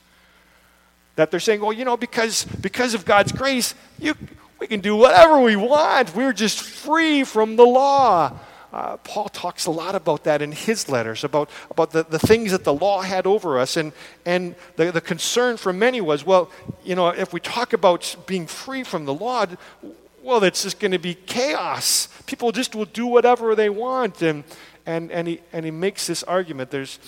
That 1.15 1.31
they're 1.31 1.39
saying, 1.39 1.61
well, 1.61 1.73
you 1.73 1.85
know, 1.85 1.97
because, 1.97 2.45
because 2.45 2.95
of 2.95 3.05
God's 3.05 3.31
grace, 3.31 3.73
you, 4.01 4.17
we 4.59 4.67
can 4.67 4.81
do 4.81 4.97
whatever 4.97 5.39
we 5.39 5.55
want. 5.55 6.13
We're 6.17 6.33
just 6.33 6.61
free 6.61 7.23
from 7.23 7.55
the 7.55 7.67
law. 7.67 8.37
Uh, 8.73 8.99
Paul 8.99 9.29
talks 9.29 9.67
a 9.67 9.71
lot 9.71 9.95
about 9.95 10.25
that 10.25 10.43
in 10.43 10.53
his 10.53 10.89
letters, 10.89 11.25
about, 11.25 11.49
about 11.71 11.91
the, 11.91 12.05
the 12.05 12.19
things 12.19 12.51
that 12.51 12.65
the 12.65 12.75
law 12.75 13.01
had 13.01 13.27
over 13.27 13.59
us. 13.59 13.77
And, 13.77 13.93
and 14.27 14.55
the, 14.77 14.93
the 14.93 15.01
concern 15.01 15.57
for 15.57 15.73
many 15.73 16.01
was 16.01 16.27
well, 16.27 16.51
you 16.85 16.95
know, 16.95 17.09
if 17.09 17.33
we 17.33 17.41
talk 17.41 17.73
about 17.73 18.15
being 18.27 18.47
free 18.47 18.85
from 18.85 19.07
the 19.07 19.15
law, 19.15 19.47
well, 20.23 20.45
it's 20.45 20.63
just 20.65 20.81
going 20.81 20.93
to 20.93 20.99
be 20.99 21.15
chaos. 21.15 22.09
People 22.27 22.53
just 22.53 22.75
will 22.75 22.85
do 22.85 23.07
whatever 23.07 23.55
they 23.55 23.71
want. 23.71 24.21
And, 24.21 24.45
and, 24.85 25.11
and, 25.11 25.29
he, 25.29 25.41
and 25.53 25.65
he 25.65 25.71
makes 25.71 26.07
this 26.07 26.23
argument. 26.23 26.71
There's, 26.71 26.99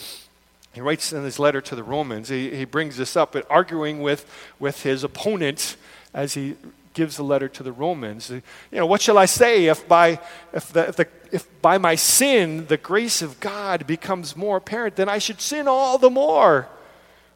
he 0.73 0.81
writes 0.81 1.13
in 1.13 1.25
his 1.25 1.39
letter 1.39 1.61
to 1.61 1.75
the 1.75 1.83
Romans, 1.83 2.29
he, 2.29 2.55
he 2.57 2.65
brings 2.65 2.97
this 2.97 3.17
up, 3.17 3.33
but 3.33 3.47
arguing 3.51 4.01
with, 4.01 4.25
with 4.59 4.83
his 4.83 5.05
opponent 5.05 5.77
as 6.15 6.35
he 6.35 6.57
gives 6.95 7.17
the 7.17 7.23
letter 7.23 7.49
to 7.49 7.63
the 7.63 7.73
Romans. 7.73 8.31
You 8.31 8.43
know, 8.73 8.87
what 8.87 9.01
shall 9.01 9.19
I 9.19 9.27
say 9.27 9.67
if 9.67 9.87
by, 9.87 10.19
if, 10.53 10.73
the, 10.73 10.89
if, 10.89 10.97
the, 10.97 11.09
if 11.33 11.47
by 11.63 11.79
my 11.79 11.95
sin 11.95 12.67
the 12.67 12.77
grace 12.77 13.23
of 13.23 13.41
God 13.41 13.87
becomes 13.87 14.37
more 14.37 14.57
apparent, 14.57 14.97
then 14.97 15.09
I 15.09 15.19
should 15.19 15.41
sin 15.41 15.69
all 15.69 15.99
the 15.99 16.11
more. 16.11 16.69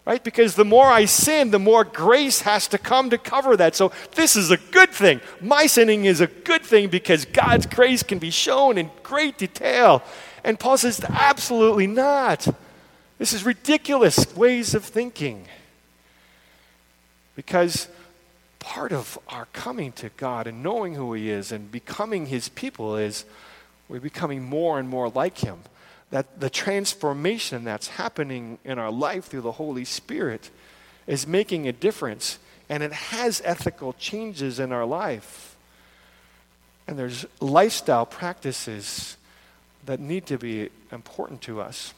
Right? 0.05 0.23
Because 0.23 0.55
the 0.55 0.67
more 0.67 0.87
I 0.87 1.07
sin, 1.07 1.51
the 1.51 1.59
more 1.59 1.83
grace 1.83 2.43
has 2.43 2.69
to 2.69 2.79
come 2.79 3.09
to 3.09 3.17
cover 3.17 3.57
that. 3.57 3.75
So 3.75 3.91
this 4.15 4.37
is 4.37 4.51
a 4.51 4.59
good 4.59 4.91
thing. 4.91 5.23
My 5.41 5.67
sinning 5.67 6.05
is 6.05 6.21
a 6.21 6.27
good 6.27 6.63
thing 6.63 6.89
because 6.89 7.25
God's 7.25 7.65
grace 7.65 8.03
can 8.03 8.19
be 8.19 8.31
shown 8.31 8.77
in 8.77 8.91
great 9.03 9.39
detail. 9.39 10.03
And 10.45 10.61
Paul 10.61 10.77
says, 10.77 11.01
absolutely 11.09 11.87
not. 11.87 12.47
This 13.19 13.33
is 13.33 13.45
ridiculous 13.45 14.37
ways 14.37 14.75
of 14.75 14.85
thinking. 14.85 15.47
Because 17.35 17.89
part 18.59 18.93
of 18.93 19.19
our 19.29 19.47
coming 19.55 19.93
to 19.93 20.11
God 20.17 20.47
and 20.47 20.63
knowing 20.63 20.95
who 20.95 21.15
He 21.15 21.31
is 21.31 21.51
and 21.51 21.73
becoming 21.73 22.27
His 22.27 22.51
people 22.51 22.97
is 22.97 23.25
we're 23.89 24.01
becoming 24.01 24.43
more 24.43 24.79
and 24.79 24.89
more 24.89 25.09
like 25.09 25.39
Him. 25.39 25.59
That 26.11 26.41
the 26.41 26.51
transformation 26.51 27.65
that's 27.65 27.89
happening 27.89 28.59
in 28.65 28.79
our 28.79 28.91
life 28.91 29.27
through 29.27 29.41
the 29.43 29.53
Holy 29.53 29.85
Spirit 29.85 30.51
is 31.07 31.27
making 31.27 31.67
a 31.67 31.73
difference 31.73 32.39
and 32.69 32.83
it 32.83 32.93
has 32.93 33.43
ethical 33.45 33.93
changes 33.95 34.59
in 34.59 34.73
our 34.73 34.87
life. 34.87 35.57
And 36.87 36.99
there's 36.99 37.27
lifestyle 37.41 38.07
practices 38.07 39.17
that 39.87 40.01
need 40.01 40.27
to 40.27 40.39
be 40.39 40.71
important 40.91 41.43
to 41.43 41.61
us 41.61 41.93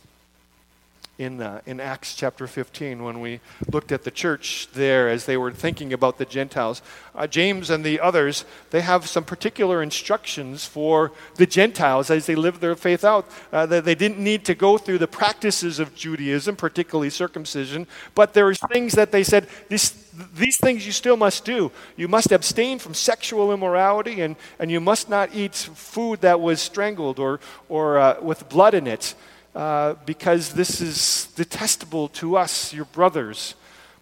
in, 1.18 1.40
uh, 1.40 1.60
in 1.64 1.80
Acts 1.80 2.14
chapter 2.14 2.46
15 2.46 3.02
when 3.02 3.20
we 3.20 3.40
looked 3.72 3.90
at 3.90 4.04
the 4.04 4.10
church 4.10 4.68
there 4.74 5.08
as 5.08 5.24
they 5.24 5.36
were 5.36 5.50
thinking 5.50 5.92
about 5.92 6.18
the 6.18 6.26
Gentiles. 6.26 6.82
Uh, 7.14 7.26
James 7.26 7.70
and 7.70 7.84
the 7.84 8.00
others, 8.00 8.44
they 8.70 8.82
have 8.82 9.08
some 9.08 9.24
particular 9.24 9.82
instructions 9.82 10.66
for 10.66 11.12
the 11.36 11.46
Gentiles 11.46 12.10
as 12.10 12.26
they 12.26 12.34
live 12.34 12.60
their 12.60 12.76
faith 12.76 13.02
out. 13.02 13.26
Uh, 13.50 13.64
that 13.64 13.84
they 13.84 13.94
didn't 13.94 14.18
need 14.18 14.44
to 14.44 14.54
go 14.54 14.76
through 14.76 14.98
the 14.98 15.08
practices 15.08 15.78
of 15.78 15.94
Judaism, 15.94 16.54
particularly 16.54 17.10
circumcision, 17.10 17.86
but 18.14 18.34
there 18.34 18.46
was 18.46 18.58
things 18.70 18.92
that 18.92 19.10
they 19.10 19.24
said, 19.24 19.48
this, 19.68 19.90
these 20.34 20.58
things 20.58 20.84
you 20.84 20.92
still 20.92 21.16
must 21.16 21.46
do. 21.46 21.72
You 21.96 22.08
must 22.08 22.30
abstain 22.30 22.78
from 22.78 22.92
sexual 22.92 23.52
immorality, 23.52 24.20
and, 24.20 24.36
and 24.58 24.70
you 24.70 24.80
must 24.80 25.08
not 25.08 25.34
eat 25.34 25.54
food 25.54 26.20
that 26.20 26.40
was 26.40 26.60
strangled 26.60 27.18
or, 27.18 27.40
or 27.70 27.98
uh, 27.98 28.20
with 28.20 28.48
blood 28.50 28.74
in 28.74 28.86
it. 28.86 29.14
Uh, 29.56 29.94
because 30.04 30.52
this 30.52 30.82
is 30.82 31.28
detestable 31.34 32.08
to 32.08 32.36
us, 32.36 32.74
your 32.74 32.84
brothers. 32.84 33.54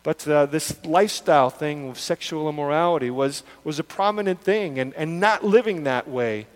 But 0.03 0.27
uh, 0.27 0.47
this 0.47 0.85
lifestyle 0.85 1.49
thing 1.49 1.91
of 1.91 2.01
sexual 2.01 2.49
immorality 2.49 3.09
was, 3.09 3.45
was 3.63 3.79
a 3.79 3.85
prominent 3.85 4.41
thing, 4.41 4.81
and, 4.81 4.93
and 4.95 5.21
not 5.21 5.45
living 5.45 5.85
that 5.85 6.09
way 6.09 6.49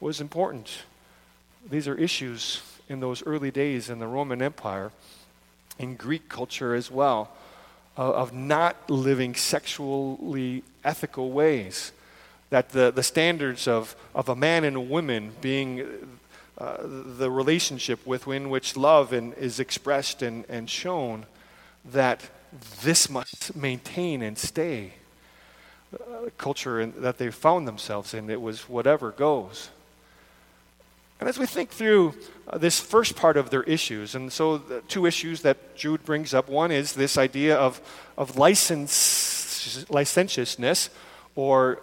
was 0.00 0.22
important. 0.22 0.84
These 1.70 1.86
are 1.86 1.94
issues 1.98 2.62
in 2.88 3.00
those 3.00 3.22
early 3.26 3.50
days 3.50 3.90
in 3.90 3.98
the 3.98 4.06
Roman 4.06 4.40
Empire, 4.40 4.90
in 5.78 5.94
Greek 5.94 6.30
culture 6.30 6.74
as 6.74 6.90
well, 6.90 7.30
uh, 7.98 8.10
of 8.10 8.32
not 8.32 8.88
living 8.88 9.34
sexually 9.34 10.62
ethical 10.82 11.30
ways. 11.30 11.92
That 12.48 12.70
the, 12.70 12.90
the 12.90 13.02
standards 13.02 13.68
of, 13.68 13.94
of 14.14 14.30
a 14.30 14.34
man 14.34 14.64
and 14.64 14.76
a 14.76 14.80
woman 14.80 15.32
being 15.42 15.86
uh, 16.60 16.76
the 16.82 17.30
relationship 17.30 18.06
within 18.06 18.50
which 18.50 18.76
love 18.76 19.14
in, 19.14 19.32
is 19.32 19.58
expressed 19.58 20.20
and, 20.20 20.44
and 20.48 20.68
shown, 20.68 21.24
that 21.86 22.28
this 22.82 23.08
must 23.08 23.56
maintain 23.56 24.20
and 24.20 24.36
stay. 24.36 24.92
Uh, 25.94 26.28
culture 26.36 26.78
in, 26.78 26.92
that 27.00 27.16
they 27.16 27.30
found 27.30 27.66
themselves 27.66 28.12
in, 28.12 28.28
it 28.28 28.40
was 28.40 28.68
whatever 28.68 29.10
goes. 29.10 29.70
And 31.18 31.28
as 31.28 31.38
we 31.38 31.46
think 31.46 31.70
through 31.70 32.14
uh, 32.46 32.58
this 32.58 32.78
first 32.78 33.16
part 33.16 33.38
of 33.38 33.48
their 33.48 33.62
issues, 33.62 34.14
and 34.14 34.30
so 34.30 34.58
the 34.58 34.82
two 34.82 35.06
issues 35.06 35.40
that 35.42 35.76
Jude 35.76 36.04
brings 36.04 36.34
up 36.34 36.48
one 36.48 36.70
is 36.70 36.92
this 36.92 37.16
idea 37.16 37.56
of, 37.56 37.80
of 38.18 38.36
license, 38.36 39.86
licentiousness 39.88 40.90
or 41.34 41.80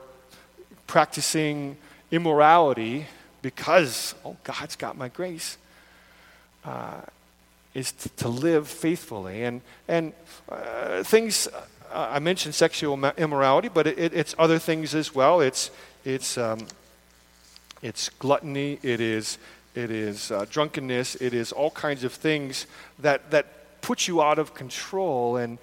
practicing 0.85 1.77
immorality 2.11 3.07
because, 3.41 4.15
oh, 4.25 4.35
God's 4.43 4.75
got 4.75 4.97
my 4.97 5.09
grace, 5.09 5.57
uh, 6.65 7.01
is 7.73 7.91
to, 7.91 8.09
to, 8.09 8.27
live 8.27 8.67
faithfully. 8.67 9.43
And, 9.43 9.61
and 9.87 10.13
uh, 10.49 11.03
things, 11.03 11.47
uh, 11.47 12.07
I 12.11 12.19
mentioned 12.19 12.55
sexual 12.55 13.03
immorality, 13.17 13.69
but 13.69 13.87
it, 13.87 13.99
it, 13.99 14.13
it's 14.13 14.35
other 14.39 14.59
things 14.59 14.95
as 14.95 15.13
well. 15.13 15.41
It's, 15.41 15.71
it's, 16.03 16.37
um, 16.37 16.67
it's 17.81 18.09
gluttony, 18.09 18.79
it 18.81 18.99
is, 18.99 19.37
it 19.75 19.91
is 19.91 20.31
uh, 20.31 20.45
drunkenness, 20.49 21.15
it 21.15 21.33
is 21.33 21.51
all 21.51 21.71
kinds 21.71 22.03
of 22.03 22.11
things 22.11 22.65
that, 22.99 23.29
that 23.31 23.81
put 23.81 24.07
you 24.07 24.21
out 24.21 24.39
of 24.39 24.53
control. 24.53 25.37
And 25.37 25.59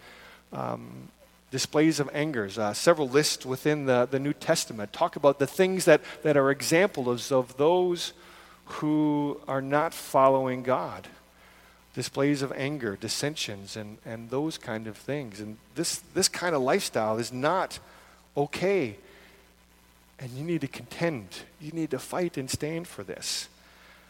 um, 0.53 1.09
displays 1.55 2.01
of 2.01 2.11
angers. 2.13 2.59
Uh, 2.59 2.75
several 2.75 3.09
lists 3.09 3.47
within 3.47 3.87
the, 3.87 4.09
the 4.11 4.19
New 4.19 4.33
Testament 4.33 4.93
talk 4.93 5.15
about 5.15 5.39
the 5.39 5.47
things 5.47 5.85
that, 5.85 6.01
that 6.25 6.37
are 6.37 6.51
examples 6.51 7.31
of 7.31 7.57
those 7.59 8.13
who 8.83 9.41
are 9.47 9.63
not 9.63 9.95
following 9.95 10.65
God. 10.65 11.07
Displays 11.95 12.43
of 12.43 12.51
anger, 12.57 12.97
dissensions, 13.01 13.77
and, 13.77 13.99
and 14.05 14.31
those 14.31 14.59
kind 14.59 14.89
of 14.89 14.97
things. 14.97 15.39
And 15.39 15.57
this, 15.77 15.99
this 16.13 16.29
kind 16.29 16.57
of 16.57 16.63
lifestyle 16.63 17.19
is 17.19 17.33
not 17.33 17.79
okay. 18.37 18.97
And 20.19 20.33
you 20.33 20.43
need 20.43 20.63
to 20.63 20.67
contend. 20.67 21.29
You 21.61 21.71
need 21.71 21.93
to 21.93 22.01
fight 22.01 22.37
and 22.37 22.51
stand 22.51 22.89
for 22.89 23.05
this. 23.05 23.49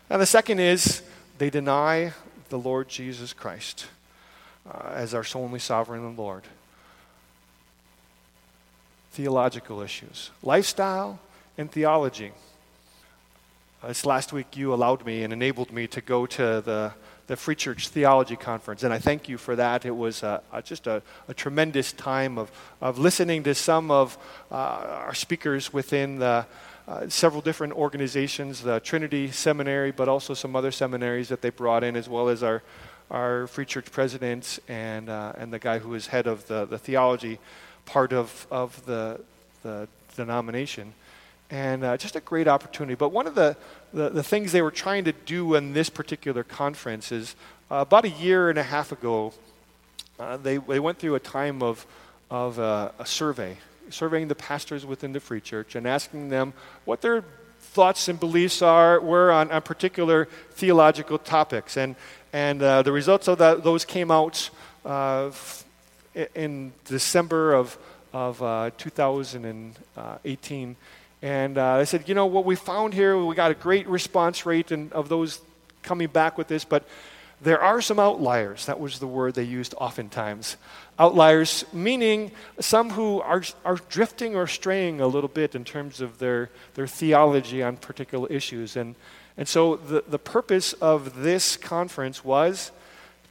And 0.09 0.19
the 0.19 0.25
second 0.25 0.61
is 0.61 1.03
they 1.37 1.51
deny 1.51 2.15
the 2.49 2.59
Lord 2.59 2.89
Jesus 2.89 3.35
Christ 3.35 3.85
uh, 4.67 4.93
as 4.95 5.13
our 5.13 5.27
only 5.35 5.59
sovereign 5.59 6.07
and 6.07 6.17
Lord 6.17 6.45
theological 9.15 9.81
issues 9.81 10.33
lifestyle 10.43 11.21
and 11.57 11.71
theology. 11.71 12.33
Uh, 13.81 13.89
this 13.89 14.05
last 14.05 14.33
week, 14.33 14.57
you 14.57 14.75
allowed 14.75 15.07
me 15.07 15.23
and 15.23 15.33
enabled 15.33 15.73
me 15.73 15.87
to 15.87 16.01
go 16.01 16.27
to 16.27 16.61
the, 16.61 16.93
the 17.29 17.37
Free 17.37 17.55
Church 17.55 17.89
Theology 17.89 18.35
Conference, 18.35 18.83
and 18.83 18.93
I 18.93 18.99
thank 18.99 19.29
you 19.29 19.39
for 19.39 19.55
that. 19.55 19.85
It 19.85 19.95
was 19.95 20.25
uh, 20.25 20.41
just 20.65 20.89
a, 20.89 21.01
a, 21.29 21.35
tremendous 21.35 21.93
time 21.93 22.39
of, 22.39 22.51
of 22.81 22.99
listening 22.99 23.45
to 23.45 23.55
some 23.55 23.93
of 23.93 24.19
uh, 24.51 24.55
our 24.55 25.15
speakers 25.15 25.73
within 25.73 26.19
the, 26.19 26.45
uh, 26.89 27.09
several 27.09 27.41
different 27.41 27.75
organizations, 27.75 28.63
the 28.63 28.81
Trinity 28.81 29.31
Seminary, 29.31 29.93
but 29.93 30.09
also 30.09 30.35
some 30.35 30.57
other 30.57 30.73
seminaries 30.73 31.29
that 31.29 31.41
they 31.41 31.51
brought 31.51 31.85
in, 31.85 31.95
as 31.95 32.09
well 32.09 32.29
as 32.29 32.43
our, 32.43 32.65
our 33.13 33.47
Free 33.47 33.65
Church 33.65 33.93
presidents 33.93 34.59
and, 34.67 35.09
uh, 35.09 35.35
and 35.39 35.53
the 35.53 35.61
guy 35.61 35.79
who 35.79 35.95
is 35.95 36.09
head 36.09 36.27
of 36.27 36.49
the, 36.49 36.65
the 36.65 36.79
theology 36.79 37.39
part 37.87 38.13
of, 38.13 38.47
of 38.51 38.85
the, 38.87 39.21
the 39.63 39.89
denomination 40.17 40.93
and 41.51 41.85
uh, 41.85 41.97
just 41.97 42.17
a 42.17 42.21
great 42.21 42.49
opportunity. 42.49 42.95
But 42.95 43.11
one 43.11 43.27
of 43.27 43.35
the, 43.35 43.57
the, 43.93 44.09
the, 44.09 44.23
things 44.23 44.53
they 44.53 44.63
were 44.63 44.71
trying 44.71 45.05
to 45.05 45.13
do 45.13 45.55
in 45.55 45.73
this 45.73 45.91
particular 45.91 46.43
conference 46.43 47.13
is 47.13 47.37
uh, 47.71 47.77
about 47.77 48.05
a 48.05 48.11
year 48.11 48.51
and 48.51 48.59
a 48.59 48.63
half 48.63 48.93
ago, 48.93 49.33
uh, 50.19 50.37
they, 50.37 50.57
they 50.57 50.81
went 50.81 50.99
through 50.99 51.15
a 51.15 51.21
time 51.21 51.63
of, 51.63 51.87
of 52.31 52.59
uh, 52.59 52.91
a 52.99 53.07
survey, 53.07 53.57
surveying 53.91 54.29
the 54.29 54.35
pastors 54.35 54.87
within 54.87 55.13
the 55.13 55.21
Free 55.21 55.41
Church 55.41 55.75
and 55.75 55.87
asking 55.87 56.29
them 56.29 56.55
what 56.85 57.03
their 57.03 57.25
thoughts 57.61 58.09
and 58.09 58.19
beliefs 58.19 58.63
are, 58.63 59.01
were 59.01 59.31
on, 59.31 59.51
on 59.51 59.63
particular 59.63 60.27
theological 60.53 61.19
topics. 61.19 61.77
And, 61.77 61.97
and 62.33 62.63
uh, 62.63 62.83
the 62.83 62.93
results 62.93 63.29
of 63.29 63.39
that, 63.39 63.65
those 63.65 63.85
came 63.85 64.11
out 64.11 64.51
uh, 64.85 65.31
in 66.35 66.73
December 66.85 67.55
of, 67.55 67.79
of 68.13 68.39
2018. 68.77 70.77
And 71.23 71.57
uh, 71.57 71.67
I 71.67 71.85
said, 71.85 72.09
you 72.09 72.15
know, 72.15 72.27
what 72.27 72.45
we 72.45 72.55
found 72.55 72.93
here, 72.93 73.17
we 73.17 73.35
got 73.35 73.51
a 73.51 73.55
great 73.55 73.89
response 73.89 74.45
rate 74.45 74.71
in, 74.71 74.93
of 74.93 75.09
those 75.09 75.41
coming 75.83 76.09
back 76.09 76.37
with 76.37 76.49
this, 76.49 76.65
but 76.65 76.87
there 77.41 77.61
are 77.61 77.81
some 77.81 77.99
outliers. 77.99 78.67
That 78.67 78.81
was 78.81 78.99
the 78.99 79.07
word 79.07 79.35
they 79.35 79.45
used 79.45 79.75
oftentimes. 79.79 80.57
Outliers, 80.99 81.65
meaning 81.73 82.31
some 82.61 82.91
who 82.91 83.21
are, 83.21 83.43
are 83.65 83.79
drifting 83.89 84.37
or 84.37 84.47
straying 84.47 85.01
a 85.01 85.07
little 85.07 85.29
bit 85.29 85.55
in 85.55 85.65
terms 85.65 86.01
of 86.01 86.19
their, 86.19 86.51
their 86.75 86.87
theology 86.87 87.63
on 87.63 87.77
particular 87.77 88.29
issues. 88.29 88.77
And, 88.77 88.95
and 89.37 89.49
so 89.49 89.77
the, 89.77 90.05
the 90.07 90.19
purpose 90.19 90.73
of 90.75 91.23
this 91.23 91.57
conference 91.57 92.25
was 92.25 92.71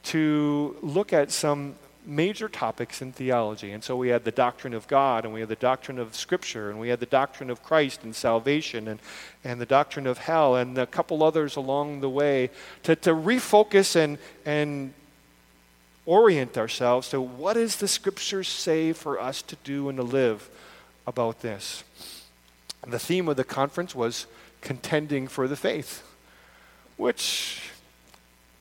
to 0.04 0.76
look 0.82 1.12
at 1.12 1.30
some 1.30 1.76
major 2.06 2.48
topics 2.48 3.00
in 3.00 3.12
theology. 3.12 3.72
And 3.72 3.82
so 3.82 3.96
we 3.96 4.08
had 4.08 4.24
the 4.24 4.30
doctrine 4.30 4.74
of 4.74 4.86
God, 4.86 5.24
and 5.24 5.32
we 5.32 5.40
had 5.40 5.48
the 5.48 5.56
doctrine 5.56 5.98
of 5.98 6.14
Scripture, 6.14 6.70
and 6.70 6.78
we 6.78 6.88
had 6.88 7.00
the 7.00 7.06
doctrine 7.06 7.50
of 7.50 7.62
Christ 7.62 8.04
and 8.04 8.14
salvation, 8.14 8.88
and, 8.88 9.00
and 9.42 9.60
the 9.60 9.66
doctrine 9.66 10.06
of 10.06 10.18
hell, 10.18 10.56
and 10.56 10.76
a 10.78 10.86
couple 10.86 11.22
others 11.22 11.56
along 11.56 12.00
the 12.00 12.10
way 12.10 12.50
to, 12.82 12.96
to 12.96 13.10
refocus 13.10 13.96
and, 13.96 14.18
and 14.44 14.92
orient 16.06 16.58
ourselves 16.58 17.08
to 17.10 17.20
what 17.20 17.54
does 17.54 17.76
the 17.76 17.88
Scriptures 17.88 18.48
say 18.48 18.92
for 18.92 19.20
us 19.20 19.42
to 19.42 19.56
do 19.64 19.88
and 19.88 19.96
to 19.98 20.04
live 20.04 20.50
about 21.06 21.40
this. 21.40 21.84
The 22.86 22.98
theme 22.98 23.28
of 23.28 23.36
the 23.36 23.44
conference 23.44 23.94
was 23.94 24.26
contending 24.60 25.28
for 25.28 25.48
the 25.48 25.56
faith, 25.56 26.02
which 26.96 27.70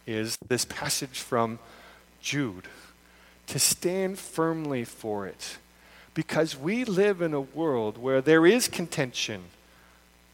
is 0.05 0.37
this 0.47 0.65
passage 0.65 1.19
from 1.19 1.59
Jude 2.21 2.67
to 3.53 3.59
stand 3.59 4.17
firmly 4.17 4.83
for 4.83 5.27
it. 5.27 5.59
Because 6.15 6.57
we 6.57 6.85
live 6.85 7.21
in 7.21 7.35
a 7.35 7.41
world 7.41 7.99
where 7.99 8.19
there 8.19 8.47
is 8.47 8.67
contention 8.67 9.43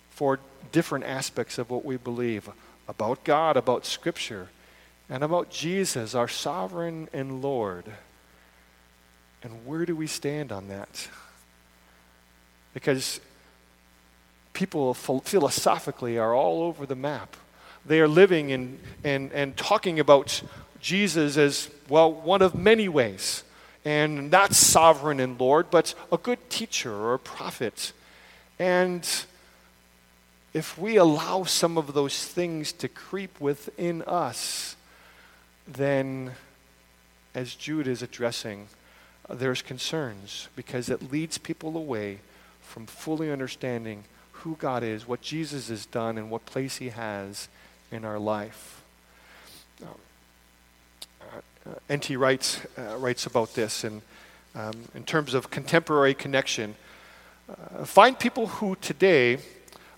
for 0.09 0.39
different 0.71 1.03
aspects 1.03 1.57
of 1.57 1.69
what 1.69 1.83
we 1.83 1.97
believe 1.97 2.49
about 2.87 3.25
God, 3.25 3.57
about 3.57 3.85
Scripture, 3.85 4.47
and 5.09 5.21
about 5.21 5.49
Jesus, 5.49 6.15
our 6.15 6.29
sovereign 6.29 7.09
and 7.11 7.41
Lord. 7.41 7.83
And 9.43 9.65
where 9.65 9.85
do 9.85 9.97
we 9.97 10.07
stand 10.07 10.53
on 10.53 10.69
that? 10.69 11.09
Because 12.73 13.19
people 14.53 14.93
philosophically 14.93 16.17
are 16.17 16.33
all 16.33 16.61
over 16.61 16.85
the 16.85 16.95
map. 16.95 17.35
They 17.85 17.99
are 17.99 18.07
living 18.07 18.53
and, 18.53 18.79
and, 19.03 19.33
and 19.33 19.57
talking 19.57 19.99
about 19.99 20.41
Jesus 20.79 21.35
as, 21.35 21.69
well, 21.89 22.11
one 22.11 22.41
of 22.41 22.55
many 22.55 22.87
ways. 22.87 23.43
And 23.85 24.29
not 24.29 24.53
sovereign 24.53 25.19
and 25.19 25.39
Lord, 25.39 25.71
but 25.71 25.95
a 26.11 26.17
good 26.17 26.49
teacher 26.49 26.93
or 26.93 27.13
a 27.13 27.19
prophet. 27.19 27.93
And 28.59 29.07
if 30.53 30.77
we 30.77 30.97
allow 30.97 31.43
some 31.43 31.77
of 31.77 31.93
those 31.93 32.25
things 32.25 32.71
to 32.73 32.87
creep 32.87 33.39
within 33.39 34.01
us, 34.03 34.75
then, 35.67 36.31
as 37.33 37.55
Jude 37.55 37.87
is 37.87 38.01
addressing, 38.01 38.67
there's 39.29 39.61
concerns 39.61 40.49
because 40.55 40.89
it 40.89 41.11
leads 41.11 41.37
people 41.37 41.77
away 41.77 42.19
from 42.61 42.85
fully 42.85 43.31
understanding 43.31 44.03
who 44.31 44.55
God 44.59 44.83
is, 44.83 45.07
what 45.07 45.21
Jesus 45.21 45.69
has 45.69 45.85
done, 45.85 46.17
and 46.17 46.29
what 46.29 46.45
place 46.45 46.77
He 46.77 46.89
has 46.89 47.47
in 47.91 48.03
our 48.03 48.19
life. 48.19 48.78
Uh, 51.69 51.75
N.T. 51.89 52.15
writes, 52.15 52.61
uh, 52.77 52.95
writes 52.97 53.25
about 53.25 53.53
this 53.53 53.83
in, 53.83 54.01
um, 54.55 54.73
in 54.95 55.03
terms 55.03 55.33
of 55.33 55.51
contemporary 55.51 56.13
connection. 56.13 56.75
Uh, 57.49 57.85
find 57.85 58.17
people 58.17 58.47
who 58.47 58.75
today 58.77 59.37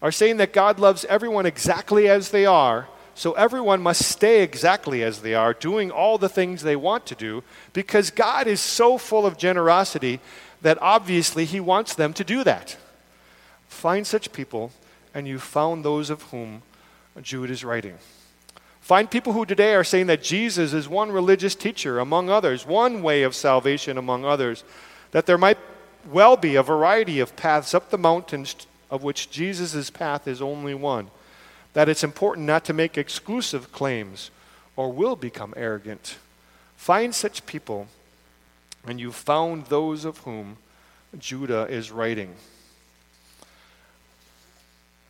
are 0.01 0.11
saying 0.11 0.37
that 0.37 0.53
God 0.53 0.79
loves 0.79 1.05
everyone 1.05 1.45
exactly 1.45 2.09
as 2.09 2.31
they 2.31 2.45
are, 2.45 2.87
so 3.13 3.33
everyone 3.33 3.81
must 3.81 4.03
stay 4.03 4.41
exactly 4.41 5.03
as 5.03 5.21
they 5.21 5.33
are, 5.33 5.53
doing 5.53 5.91
all 5.91 6.17
the 6.17 6.29
things 6.29 6.63
they 6.63 6.75
want 6.75 7.05
to 7.05 7.15
do, 7.15 7.43
because 7.73 8.09
God 8.09 8.47
is 8.47 8.59
so 8.59 8.97
full 8.97 9.25
of 9.25 9.37
generosity 9.37 10.19
that 10.61 10.77
obviously 10.81 11.45
He 11.45 11.59
wants 11.59 11.93
them 11.93 12.13
to 12.13 12.23
do 12.23 12.43
that. 12.43 12.75
Find 13.67 14.05
such 14.05 14.33
people, 14.33 14.71
and 15.13 15.27
you 15.27 15.39
found 15.39 15.85
those 15.85 16.09
of 16.09 16.23
whom 16.23 16.63
Jude 17.21 17.51
is 17.51 17.63
writing. 17.63 17.97
Find 18.91 19.09
people 19.09 19.31
who 19.31 19.45
today 19.45 19.73
are 19.73 19.85
saying 19.85 20.07
that 20.07 20.21
Jesus 20.21 20.73
is 20.73 20.89
one 20.89 21.13
religious 21.13 21.55
teacher 21.55 21.97
among 21.97 22.29
others, 22.29 22.65
one 22.65 23.01
way 23.01 23.23
of 23.23 23.33
salvation 23.33 23.97
among 23.97 24.25
others, 24.25 24.65
that 25.11 25.25
there 25.25 25.37
might 25.37 25.59
well 26.11 26.35
be 26.35 26.57
a 26.57 26.61
variety 26.61 27.21
of 27.21 27.37
paths 27.37 27.73
up 27.73 27.89
the 27.89 27.97
mountains 27.97 28.53
of 28.89 29.01
which 29.01 29.31
Jesus' 29.31 29.89
path 29.89 30.27
is 30.27 30.41
only 30.41 30.73
one, 30.73 31.09
that 31.71 31.87
it's 31.87 32.03
important 32.03 32.45
not 32.45 32.65
to 32.65 32.73
make 32.73 32.97
exclusive 32.97 33.71
claims 33.71 34.29
or 34.75 34.91
will 34.91 35.15
become 35.15 35.53
arrogant. 35.55 36.17
Find 36.75 37.15
such 37.15 37.45
people, 37.45 37.87
and 38.85 38.99
you've 38.99 39.15
found 39.15 39.67
those 39.67 40.03
of 40.03 40.17
whom 40.17 40.57
Judah 41.17 41.65
is 41.69 41.91
writing. 41.93 42.35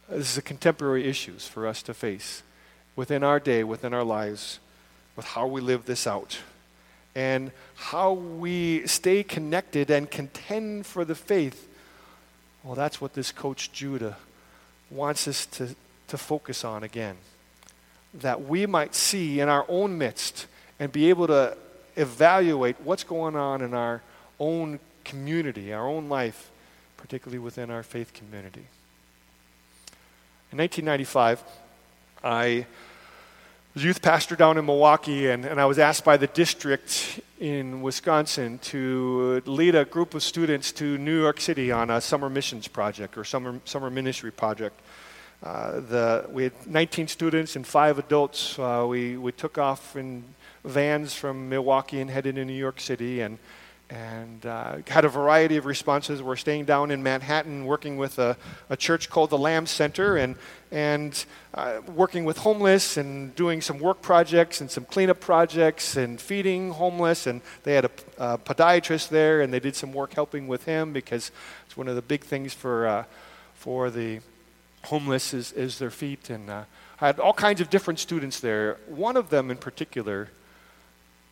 This 0.08 0.34
is 0.34 0.38
a 0.38 0.44
contemporary 0.44 1.06
issues 1.06 1.48
for 1.48 1.65
us 1.65 1.82
to 1.82 1.96
face 1.96 2.44
within 2.95 3.23
our 3.23 3.39
day, 3.39 3.63
within 3.63 3.93
our 3.93 4.04
lives, 4.04 4.60
with 5.15 5.25
how 5.25 5.47
we 5.47 5.62
live 5.62 5.86
this 5.86 6.08
out 6.08 6.39
and 7.15 7.51
how 7.75 8.13
we 8.13 8.86
stay 8.88 9.23
connected 9.23 9.89
and 9.89 10.10
contend 10.10 10.86
for 10.86 11.04
the 11.04 11.15
faith. 11.15 11.67
Well, 12.63 12.75
that's 12.75 13.01
what 13.01 13.13
this 13.13 13.32
coach 13.32 13.71
Judah 13.71 14.17
wants 14.89 15.27
us 15.27 15.45
to, 15.47 15.75
to 16.08 16.17
focus 16.17 16.63
on 16.63 16.84
again. 16.84 17.17
That 18.13 18.43
we 18.43 18.65
might 18.65 18.95
see 18.95 19.39
in 19.39 19.49
our 19.49 19.65
own 19.67 19.97
midst 19.97 20.47
and 20.80 20.91
be 20.91 21.10
able 21.10 21.27
to 21.27 21.58
evaluate 21.95 22.77
what's 22.82 23.04
going 23.04 23.36
on 23.36 23.62
in 23.62 23.73
our 23.73 24.01
own 24.39 24.80
community, 25.04 25.73
our 25.73 25.88
own 25.88 26.08
life, 26.08 26.49
particularly 26.97 27.39
within 27.39 27.69
our 27.69 27.84
faith 27.84 28.13
community. 28.13 28.65
In 30.51 30.58
1995, 30.58 31.43
I 32.23 32.67
was 33.73 33.84
youth 33.84 34.01
pastor 34.01 34.36
down 34.36 34.60
in 34.60 34.65
Milwaukee, 34.65 35.29
and, 35.29 35.43
and 35.43 35.60
I 35.60 35.65
was 35.65 35.79
asked 35.79 36.05
by 36.05 36.17
the 36.17 36.27
district 36.27 37.19
in 37.39 37.81
Wisconsin 37.81 38.60
to 38.60 39.41
lead 39.47 39.73
a 39.73 39.86
group 39.86 40.13
of 40.13 40.21
students 40.21 40.71
to 40.73 40.99
New 40.99 41.19
York 41.19 41.41
City 41.41 41.71
on 41.71 41.89
a 41.89 41.99
summer 41.99 42.29
missions 42.29 42.67
project 42.67 43.17
or 43.17 43.23
summer, 43.23 43.60
summer 43.65 43.89
ministry 43.89 44.31
project. 44.31 44.79
Uh, 45.41 45.79
the, 45.79 46.27
we 46.29 46.43
had 46.43 46.67
19 46.67 47.07
students 47.07 47.55
and 47.55 47.65
five 47.65 47.97
adults. 47.97 48.60
Uh, 48.60 48.86
we, 48.88 49.17
we 49.17 49.31
took 49.31 49.57
off 49.57 49.95
in 49.95 50.23
vans 50.63 51.15
from 51.15 51.49
Milwaukee 51.49 52.01
and 52.01 52.12
headed 52.12 52.36
to 52.36 52.45
New 52.45 52.53
York 52.53 52.79
City, 52.79 53.21
and, 53.21 53.39
and 53.91 54.45
uh, 54.45 54.77
had 54.88 55.04
a 55.04 55.10
variety 55.10 55.58
of 55.58 55.65
responses. 55.65 56.23
We're 56.23 56.38
staying 56.38 56.63
down 56.65 56.91
in 56.91 57.04
Manhattan, 57.04 57.65
working 57.65 57.97
with 57.97 58.19
a, 58.19 58.38
a 58.69 58.77
church 58.77 59.10
called 59.10 59.30
the 59.30 59.38
Lamb 59.38 59.65
Center, 59.65 60.15
and 60.15 60.36
and 60.71 61.25
uh, 61.54 61.82
working 61.93 62.23
with 62.23 62.38
homeless 62.38 62.95
and 62.95 63.36
doing 63.36 63.60
some 63.60 63.80
work 63.80 64.01
projects 64.01 64.62
and 64.62 64.71
some 64.71 64.86
cleanup 64.86 65.19
projects 65.19 65.97
and 65.97 66.21
feeding 66.21 66.71
homeless. 66.71 67.27
And 67.27 67.41
they 67.63 67.73
had 67.73 67.86
a, 67.86 67.91
a 68.17 68.38
podiatrist 68.38 69.10
there, 69.10 69.41
and 69.41 69.54
they 69.54 69.60
did 69.60 69.75
some 69.75 69.91
work 69.91 70.13
helping 70.13 70.47
with 70.47 70.63
him 70.63 70.93
because 70.93 71.30
it's 71.65 71.75
one 71.75 71.89
of 71.89 71.95
the 71.95 72.01
big 72.01 72.23
things 72.23 72.54
for 72.54 72.88
uh, 72.88 73.04
for 73.56 73.89
the 73.89 74.21
homeless 74.86 75.34
is, 75.34 75.51
is 75.51 75.80
their 75.80 75.91
feet. 75.91 76.30
And 76.30 76.49
uh, 76.49 76.63
I 77.01 77.08
had 77.08 77.19
all 77.19 77.34
kinds 77.34 77.60
of 77.60 77.69
different 77.69 77.99
students 77.99 78.39
there. 78.39 78.77
One 78.88 79.17
of 79.17 79.30
them 79.30 79.51
in 79.51 79.58
particular 79.58 80.30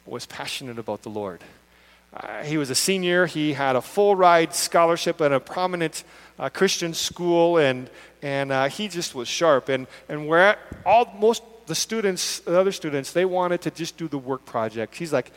was 0.05 0.25
passionate 0.25 0.77
about 0.77 1.03
the 1.03 1.09
Lord. 1.09 1.41
Uh, 2.13 2.43
he 2.43 2.57
was 2.57 2.69
a 2.69 2.75
senior. 2.75 3.25
He 3.25 3.53
had 3.53 3.75
a 3.75 3.81
full 3.81 4.15
ride 4.15 4.53
scholarship 4.55 5.21
at 5.21 5.31
a 5.31 5.39
prominent 5.39 6.03
uh, 6.39 6.49
Christian 6.49 6.93
school, 6.93 7.57
and, 7.57 7.89
and 8.21 8.51
uh, 8.51 8.69
he 8.69 8.87
just 8.87 9.13
was 9.13 9.27
sharp. 9.27 9.69
And, 9.69 9.87
and 10.07 10.27
where 10.27 10.57
all, 10.85 11.13
most 11.19 11.43
the 11.67 11.75
students, 11.75 12.39
the 12.39 12.59
other 12.59 12.71
students, 12.71 13.13
they 13.13 13.25
wanted 13.25 13.61
to 13.61 13.71
just 13.71 13.95
do 13.95 14.07
the 14.07 14.17
work 14.17 14.43
project. 14.45 14.95
He's 14.95 15.13
like, 15.13 15.31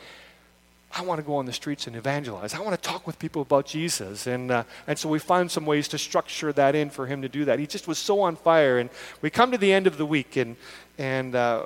I 0.95 1.01
want 1.01 1.19
to 1.19 1.23
go 1.23 1.35
on 1.35 1.45
the 1.45 1.53
streets 1.53 1.87
and 1.87 1.95
evangelize. 1.95 2.53
I 2.53 2.59
want 2.59 2.79
to 2.79 2.89
talk 2.89 3.07
with 3.07 3.17
people 3.17 3.41
about 3.41 3.65
Jesus. 3.65 4.27
And, 4.27 4.51
uh, 4.51 4.63
and 4.85 4.97
so 4.97 5.09
we 5.09 5.17
found 5.19 5.49
some 5.49 5.65
ways 5.65 5.87
to 5.89 5.97
structure 5.97 6.53
that 6.53 6.75
in 6.75 6.89
for 6.89 7.07
him 7.07 7.21
to 7.23 7.29
do 7.29 7.45
that. 7.45 7.57
He 7.59 7.65
just 7.65 7.87
was 7.87 7.97
so 7.97 8.21
on 8.21 8.35
fire. 8.35 8.77
And 8.77 8.89
we 9.21 9.29
come 9.29 9.51
to 9.51 9.57
the 9.57 9.73
end 9.73 9.87
of 9.87 9.97
the 9.97 10.05
week, 10.05 10.35
and, 10.35 10.55
and 10.97 11.33
uh, 11.35 11.65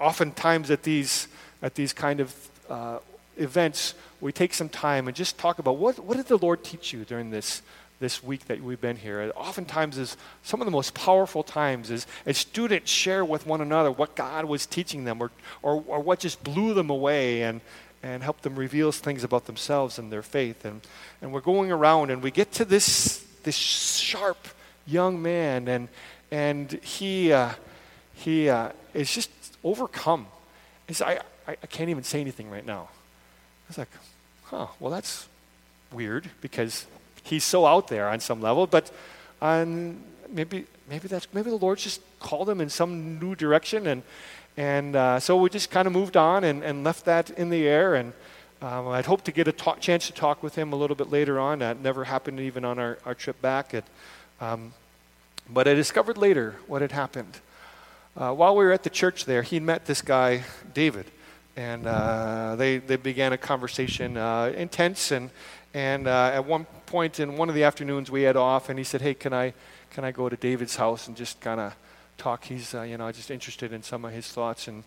oftentimes 0.00 0.70
at 0.70 0.82
these, 0.82 1.28
at 1.62 1.74
these 1.74 1.92
kind 1.92 2.20
of 2.20 2.48
uh, 2.70 2.98
events, 3.38 3.94
we 4.20 4.32
take 4.32 4.52
some 4.52 4.68
time 4.68 5.06
and 5.08 5.16
just 5.16 5.38
talk 5.38 5.58
about 5.58 5.76
what, 5.76 5.98
what 5.98 6.16
did 6.16 6.26
the 6.26 6.38
Lord 6.38 6.64
teach 6.64 6.92
you 6.92 7.04
during 7.04 7.30
this, 7.30 7.62
this 8.00 8.22
week 8.22 8.46
that 8.46 8.62
we've 8.62 8.80
been 8.80 8.96
here. 8.96 9.32
Oftentimes 9.36 9.98
is 9.98 10.16
some 10.42 10.60
of 10.60 10.64
the 10.64 10.70
most 10.70 10.94
powerful 10.94 11.42
times 11.42 11.90
is 11.90 12.06
as 12.26 12.38
students 12.38 12.90
share 12.90 13.24
with 13.24 13.46
one 13.46 13.60
another 13.60 13.90
what 13.90 14.14
God 14.16 14.44
was 14.44 14.66
teaching 14.66 15.04
them 15.04 15.22
or, 15.22 15.30
or, 15.62 15.82
or 15.86 16.00
what 16.00 16.20
just 16.20 16.42
blew 16.42 16.74
them 16.74 16.90
away 16.90 17.42
and, 17.42 17.60
and 18.02 18.22
help 18.22 18.42
them 18.42 18.56
reveal 18.56 18.92
things 18.92 19.24
about 19.24 19.46
themselves 19.46 19.98
and 19.98 20.12
their 20.12 20.22
faith. 20.22 20.64
And, 20.64 20.80
and 21.22 21.32
we're 21.32 21.40
going 21.40 21.72
around 21.72 22.10
and 22.10 22.22
we 22.22 22.30
get 22.30 22.52
to 22.52 22.64
this, 22.64 23.24
this 23.42 23.56
sharp 23.56 24.48
young 24.86 25.20
man 25.20 25.68
and, 25.68 25.88
and 26.30 26.72
he, 26.82 27.32
uh, 27.32 27.52
he 28.14 28.48
uh, 28.48 28.70
is 28.94 29.12
just 29.12 29.30
overcome. 29.64 30.26
I, 31.00 31.20
I, 31.46 31.52
I 31.62 31.66
can't 31.66 31.90
even 31.90 32.04
say 32.04 32.20
anything 32.20 32.50
right 32.50 32.64
now. 32.64 32.88
I 33.68 33.70
was 33.70 33.78
like, 33.78 33.88
huh, 34.44 34.66
well, 34.80 34.90
that's 34.90 35.28
weird 35.92 36.30
because 36.40 36.86
he's 37.22 37.44
so 37.44 37.66
out 37.66 37.88
there 37.88 38.08
on 38.08 38.18
some 38.18 38.40
level, 38.40 38.66
but 38.66 38.90
on 39.42 40.02
maybe, 40.30 40.64
maybe, 40.88 41.06
that's, 41.06 41.28
maybe 41.34 41.50
the 41.50 41.56
Lord 41.56 41.76
just 41.76 42.00
called 42.18 42.48
him 42.48 42.62
in 42.62 42.70
some 42.70 43.18
new 43.18 43.34
direction. 43.34 43.86
And, 43.86 44.02
and 44.56 44.96
uh, 44.96 45.20
so 45.20 45.36
we 45.36 45.50
just 45.50 45.70
kind 45.70 45.86
of 45.86 45.92
moved 45.92 46.16
on 46.16 46.44
and, 46.44 46.64
and 46.64 46.82
left 46.82 47.04
that 47.04 47.28
in 47.28 47.50
the 47.50 47.68
air. 47.68 47.94
And 47.94 48.14
um, 48.62 48.88
I'd 48.88 49.04
hoped 49.04 49.26
to 49.26 49.32
get 49.32 49.46
a 49.48 49.52
talk, 49.52 49.80
chance 49.80 50.06
to 50.06 50.14
talk 50.14 50.42
with 50.42 50.54
him 50.54 50.72
a 50.72 50.76
little 50.76 50.96
bit 50.96 51.10
later 51.10 51.38
on. 51.38 51.58
That 51.58 51.78
never 51.82 52.04
happened 52.04 52.40
even 52.40 52.64
on 52.64 52.78
our, 52.78 52.96
our 53.04 53.14
trip 53.14 53.40
back. 53.42 53.74
Um, 54.40 54.72
but 55.50 55.68
I 55.68 55.74
discovered 55.74 56.16
later 56.16 56.56
what 56.66 56.80
had 56.80 56.92
happened. 56.92 57.38
Uh, 58.16 58.32
while 58.32 58.56
we 58.56 58.64
were 58.64 58.72
at 58.72 58.82
the 58.82 58.90
church 58.90 59.26
there, 59.26 59.42
he 59.42 59.60
met 59.60 59.84
this 59.84 60.00
guy, 60.00 60.44
David 60.72 61.04
and 61.58 61.88
uh, 61.88 62.54
they, 62.54 62.78
they 62.78 62.94
began 62.94 63.32
a 63.32 63.36
conversation, 63.36 64.16
uh, 64.16 64.52
intense, 64.56 65.10
and, 65.10 65.28
and 65.74 66.06
uh, 66.06 66.30
at 66.32 66.46
one 66.46 66.66
point 66.86 67.18
in 67.18 67.36
one 67.36 67.48
of 67.48 67.56
the 67.56 67.64
afternoons 67.64 68.12
we 68.12 68.22
had 68.22 68.36
off, 68.36 68.68
and 68.68 68.78
he 68.78 68.84
said, 68.84 69.00
hey, 69.00 69.12
can 69.12 69.32
I, 69.32 69.52
can 69.90 70.04
I 70.04 70.12
go 70.12 70.28
to 70.28 70.36
David's 70.36 70.76
house 70.76 71.08
and 71.08 71.16
just 71.16 71.40
kind 71.40 71.58
of 71.58 71.74
talk? 72.16 72.44
He's, 72.44 72.76
uh, 72.76 72.82
you 72.82 72.96
know, 72.96 73.10
just 73.10 73.32
interested 73.32 73.72
in 73.72 73.82
some 73.82 74.04
of 74.04 74.12
his 74.12 74.28
thoughts 74.28 74.68
and 74.68 74.84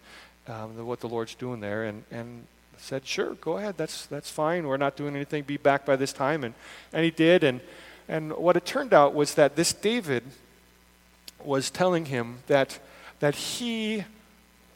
um, 0.47 0.77
the, 0.77 0.85
what 0.85 1.01
the 1.01 1.09
Lord's 1.09 1.35
doing 1.35 1.59
there, 1.59 1.83
and, 1.83 2.05
and 2.09 2.47
said, 2.77 3.05
sure, 3.05 3.33
go 3.41 3.57
ahead, 3.57 3.75
that's, 3.75 4.05
that's 4.05 4.31
fine, 4.31 4.65
we're 4.65 4.77
not 4.77 4.95
doing 4.95 5.13
anything, 5.13 5.43
be 5.43 5.57
back 5.57 5.85
by 5.85 5.97
this 5.97 6.13
time, 6.13 6.45
and, 6.45 6.53
and 6.93 7.03
he 7.03 7.11
did, 7.11 7.43
and, 7.43 7.59
and 8.07 8.31
what 8.37 8.55
it 8.55 8.65
turned 8.65 8.93
out 8.93 9.13
was 9.13 9.35
that 9.35 9.57
this 9.57 9.73
David 9.73 10.23
was 11.43 11.69
telling 11.69 12.05
him 12.05 12.37
that, 12.47 12.79
that 13.19 13.35
he, 13.35 14.05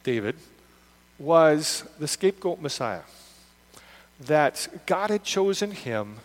David, 0.04 0.36
was 1.18 1.84
the 1.98 2.08
scapegoat 2.08 2.60
Messiah. 2.60 3.02
That 4.20 4.68
God 4.86 5.10
had 5.10 5.24
chosen 5.24 5.72
him 5.72 6.16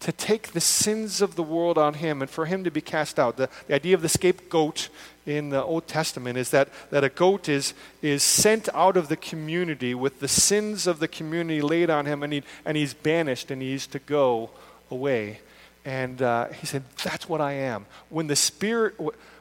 to 0.00 0.12
take 0.12 0.52
the 0.52 0.60
sins 0.60 1.20
of 1.20 1.36
the 1.36 1.42
world 1.42 1.76
on 1.76 1.94
him 1.94 2.22
and 2.22 2.30
for 2.30 2.46
him 2.46 2.64
to 2.64 2.70
be 2.70 2.80
cast 2.80 3.18
out. 3.18 3.36
The, 3.36 3.50
the 3.66 3.74
idea 3.74 3.94
of 3.94 4.00
the 4.00 4.08
scapegoat 4.08 4.88
in 5.26 5.50
the 5.50 5.62
Old 5.62 5.86
Testament 5.86 6.38
is 6.38 6.50
that, 6.50 6.70
that 6.90 7.04
a 7.04 7.10
goat 7.10 7.48
is, 7.48 7.74
is 8.00 8.22
sent 8.22 8.70
out 8.74 8.96
of 8.96 9.08
the 9.08 9.16
community 9.16 9.94
with 9.94 10.20
the 10.20 10.28
sins 10.28 10.86
of 10.86 11.00
the 11.00 11.08
community 11.08 11.60
laid 11.60 11.90
on 11.90 12.06
him, 12.06 12.22
and, 12.22 12.32
he, 12.32 12.42
and 12.64 12.78
he's 12.78 12.94
banished 12.94 13.50
and 13.50 13.60
he's 13.60 13.86
to 13.88 13.98
go 13.98 14.50
away. 14.90 15.40
And 15.84 16.20
uh, 16.22 16.48
he 16.48 16.66
said, 16.66 16.82
That's 17.04 17.28
what 17.28 17.42
I 17.42 17.52
am. 17.52 17.86
When 18.08 18.26
the 18.26 18.36
Spirit, 18.36 18.94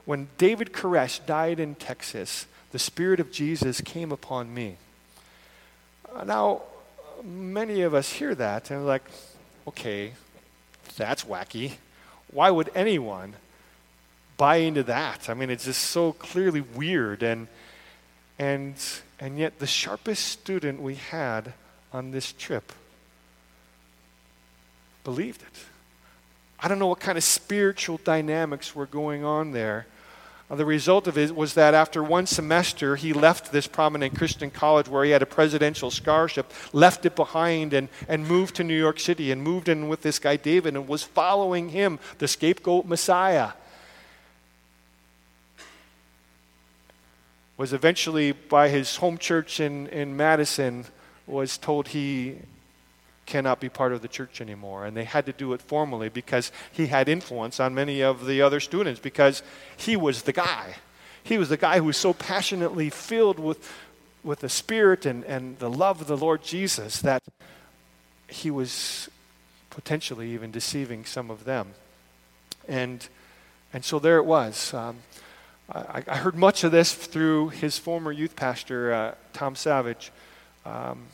when 0.05 0.27
David 0.37 0.73
Koresh 0.73 1.25
died 1.25 1.59
in 1.59 1.75
Texas, 1.75 2.47
the 2.71 2.79
Spirit 2.79 3.19
of 3.19 3.31
Jesus 3.31 3.81
came 3.81 4.11
upon 4.11 4.53
me. 4.53 4.77
Uh, 6.13 6.23
now, 6.23 6.61
many 7.23 7.81
of 7.81 7.93
us 7.93 8.13
hear 8.13 8.35
that 8.35 8.69
and 8.69 8.81
are 8.81 8.85
like, 8.85 9.03
okay, 9.67 10.13
that's 10.97 11.23
wacky. 11.23 11.73
Why 12.31 12.51
would 12.51 12.69
anyone 12.75 13.33
buy 14.37 14.57
into 14.57 14.83
that? 14.83 15.29
I 15.29 15.33
mean, 15.33 15.49
it's 15.49 15.65
just 15.65 15.81
so 15.81 16.13
clearly 16.13 16.61
weird. 16.61 17.23
And, 17.23 17.47
and, 18.37 18.75
and 19.19 19.37
yet, 19.39 19.59
the 19.59 19.67
sharpest 19.67 20.25
student 20.27 20.81
we 20.81 20.95
had 20.95 21.53
on 21.91 22.11
this 22.11 22.31
trip 22.33 22.71
believed 25.03 25.41
it. 25.41 25.65
I 26.59 26.67
don't 26.67 26.77
know 26.77 26.87
what 26.87 26.99
kind 26.99 27.17
of 27.17 27.23
spiritual 27.23 27.99
dynamics 28.03 28.75
were 28.75 28.85
going 28.85 29.23
on 29.23 29.53
there 29.53 29.87
Uh, 30.49 30.55
the 30.55 30.65
result 30.65 31.07
of 31.07 31.17
it 31.17 31.35
was 31.35 31.53
that 31.53 31.73
after 31.73 32.03
one 32.03 32.25
semester, 32.25 32.95
he 32.95 33.13
left 33.13 33.51
this 33.51 33.67
prominent 33.67 34.17
Christian 34.17 34.49
college 34.49 34.87
where 34.87 35.03
he 35.03 35.11
had 35.11 35.21
a 35.21 35.27
presidential 35.27 35.91
scholarship, 35.91 36.51
left 36.73 37.05
it 37.05 37.15
behind, 37.15 37.73
and, 37.73 37.87
and 38.07 38.27
moved 38.27 38.55
to 38.55 38.63
New 38.63 38.77
York 38.77 38.99
City 38.99 39.31
and 39.31 39.43
moved 39.43 39.69
in 39.69 39.87
with 39.87 40.01
this 40.01 40.17
guy 40.17 40.37
David 40.37 40.75
and 40.75 40.87
was 40.87 41.03
following 41.03 41.69
him, 41.69 41.99
the 42.17 42.27
scapegoat 42.27 42.85
Messiah. 42.85 43.51
Was 47.57 47.73
eventually, 47.73 48.31
by 48.31 48.69
his 48.69 48.95
home 48.95 49.17
church 49.17 49.59
in, 49.59 49.87
in 49.87 50.17
Madison, 50.17 50.85
was 51.27 51.57
told 51.57 51.89
he 51.89 52.37
cannot 53.29 53.59
be 53.59 53.69
part 53.69 53.93
of 53.93 54.01
the 54.01 54.07
church 54.07 54.41
anymore. 54.41 54.85
And 54.85 54.97
they 54.97 55.03
had 55.03 55.25
to 55.27 55.31
do 55.31 55.53
it 55.53 55.61
formally 55.61 56.09
because 56.09 56.51
he 56.71 56.87
had 56.87 57.07
influence 57.07 57.59
on 57.59 57.73
many 57.75 58.01
of 58.01 58.25
the 58.25 58.41
other 58.41 58.59
students 58.59 58.99
because 58.99 59.43
he 59.77 59.95
was 59.95 60.23
the 60.23 60.33
guy. 60.33 60.75
He 61.23 61.37
was 61.37 61.49
the 61.49 61.57
guy 61.57 61.77
who 61.77 61.85
was 61.85 61.97
so 61.97 62.13
passionately 62.13 62.89
filled 62.89 63.39
with, 63.39 63.71
with 64.23 64.39
the 64.39 64.49
Spirit 64.49 65.05
and, 65.05 65.23
and 65.25 65.59
the 65.59 65.69
love 65.69 66.01
of 66.01 66.07
the 66.07 66.17
Lord 66.17 66.43
Jesus 66.43 67.01
that 67.01 67.21
he 68.27 68.49
was 68.49 69.09
potentially 69.69 70.31
even 70.31 70.49
deceiving 70.51 71.05
some 71.05 71.29
of 71.29 71.45
them. 71.45 71.69
And, 72.67 73.07
and 73.71 73.85
so 73.85 73.99
there 73.99 74.17
it 74.17 74.25
was. 74.25 74.73
Um, 74.73 74.97
I, 75.71 76.03
I, 76.07 76.17
heard 76.17 76.35
much 76.35 76.63
of 76.63 76.71
this 76.71 76.93
through 76.95 77.49
his 77.49 77.77
former 77.77 78.11
youth 78.11 78.35
pastor, 78.35 78.91
uh, 78.91 79.15
Tom 79.33 79.55
Savage. 79.55 80.11
Um, 80.65 81.05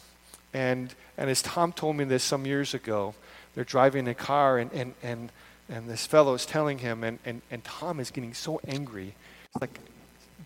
and, 0.56 0.96
and 1.18 1.30
as 1.30 1.42
Tom 1.42 1.74
told 1.74 1.98
me 1.98 2.06
this 2.06 2.24
some 2.24 2.46
years 2.46 2.74
ago, 2.74 3.14
they're 3.54 3.66
driving 3.66 4.08
a 4.08 4.14
car, 4.14 4.58
and, 4.58 4.72
and, 4.72 4.94
and, 5.04 5.30
and 5.68 5.90
this 5.90 6.06
fellow 6.06 6.34
is 6.34 6.46
telling 6.46 6.78
him, 6.78 7.04
and, 7.04 7.20
and, 7.26 7.42
and 7.52 7.62
Tom 7.66 8.00
is 8.00 8.10
getting 8.10 8.34
so 8.34 8.62
angry. 8.66 9.16
It's 9.54 9.60
like 9.60 9.78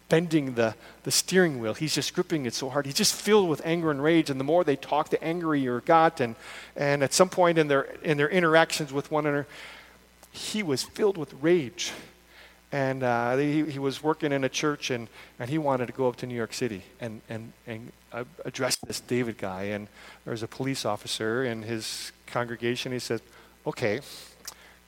bending 0.09 0.55
the, 0.55 0.73
the 1.03 1.11
steering 1.11 1.59
wheel. 1.59 1.75
He's 1.75 1.93
just 1.93 2.15
gripping 2.15 2.47
it 2.47 2.55
so 2.55 2.69
hard. 2.69 2.87
He's 2.87 2.95
just 2.95 3.13
filled 3.13 3.49
with 3.49 3.61
anger 3.63 3.91
and 3.91 4.01
rage. 4.01 4.31
And 4.31 4.39
the 4.39 4.43
more 4.43 4.63
they 4.63 4.75
talk, 4.75 5.09
the 5.09 5.23
angrier 5.23 5.77
it 5.77 5.85
got. 5.85 6.19
And, 6.19 6.35
and 6.75 7.03
at 7.03 7.13
some 7.13 7.29
point 7.29 7.59
in 7.59 7.67
their, 7.67 7.83
in 8.01 8.17
their 8.17 8.29
interactions 8.29 8.91
with 8.91 9.11
one 9.11 9.27
another, 9.27 9.45
he 10.31 10.63
was 10.63 10.81
filled 10.81 11.17
with 11.17 11.35
rage. 11.39 11.91
And 12.71 13.01
uh, 13.01 13.35
he, 13.37 13.65
he 13.65 13.79
was 13.79 14.03
working 14.03 14.31
in 14.31 14.43
a 14.43 14.49
church, 14.49 14.91
and, 14.91 15.07
and 15.39 15.49
he 15.49 15.57
wanted 15.57 15.87
to 15.87 15.93
go 15.93 16.07
up 16.07 16.17
to 16.17 16.27
New 16.27 16.35
York 16.35 16.53
City 16.53 16.83
and, 16.99 17.21
and, 17.27 17.51
and 17.65 17.91
address 18.45 18.75
this 18.85 18.99
David 18.99 19.37
guy. 19.37 19.63
And 19.63 19.87
there 20.23 20.31
was 20.31 20.43
a 20.43 20.47
police 20.47 20.85
officer 20.85 21.43
in 21.43 21.63
his 21.63 22.11
congregation. 22.27 22.91
He 22.91 22.99
said, 22.99 23.21
Okay, 23.65 24.01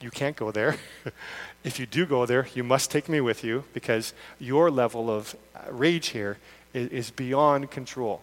you 0.00 0.10
can't 0.10 0.36
go 0.36 0.50
there. 0.50 0.76
if 1.64 1.78
you 1.78 1.86
do 1.86 2.06
go 2.06 2.24
there, 2.26 2.48
you 2.54 2.64
must 2.64 2.90
take 2.90 3.08
me 3.08 3.20
with 3.20 3.44
you 3.44 3.64
because 3.72 4.14
your 4.38 4.70
level 4.70 5.10
of 5.10 5.34
uh, 5.54 5.70
rage 5.70 6.08
here 6.08 6.38
is, 6.72 6.88
is 6.88 7.10
beyond 7.10 7.70
control. 7.70 8.22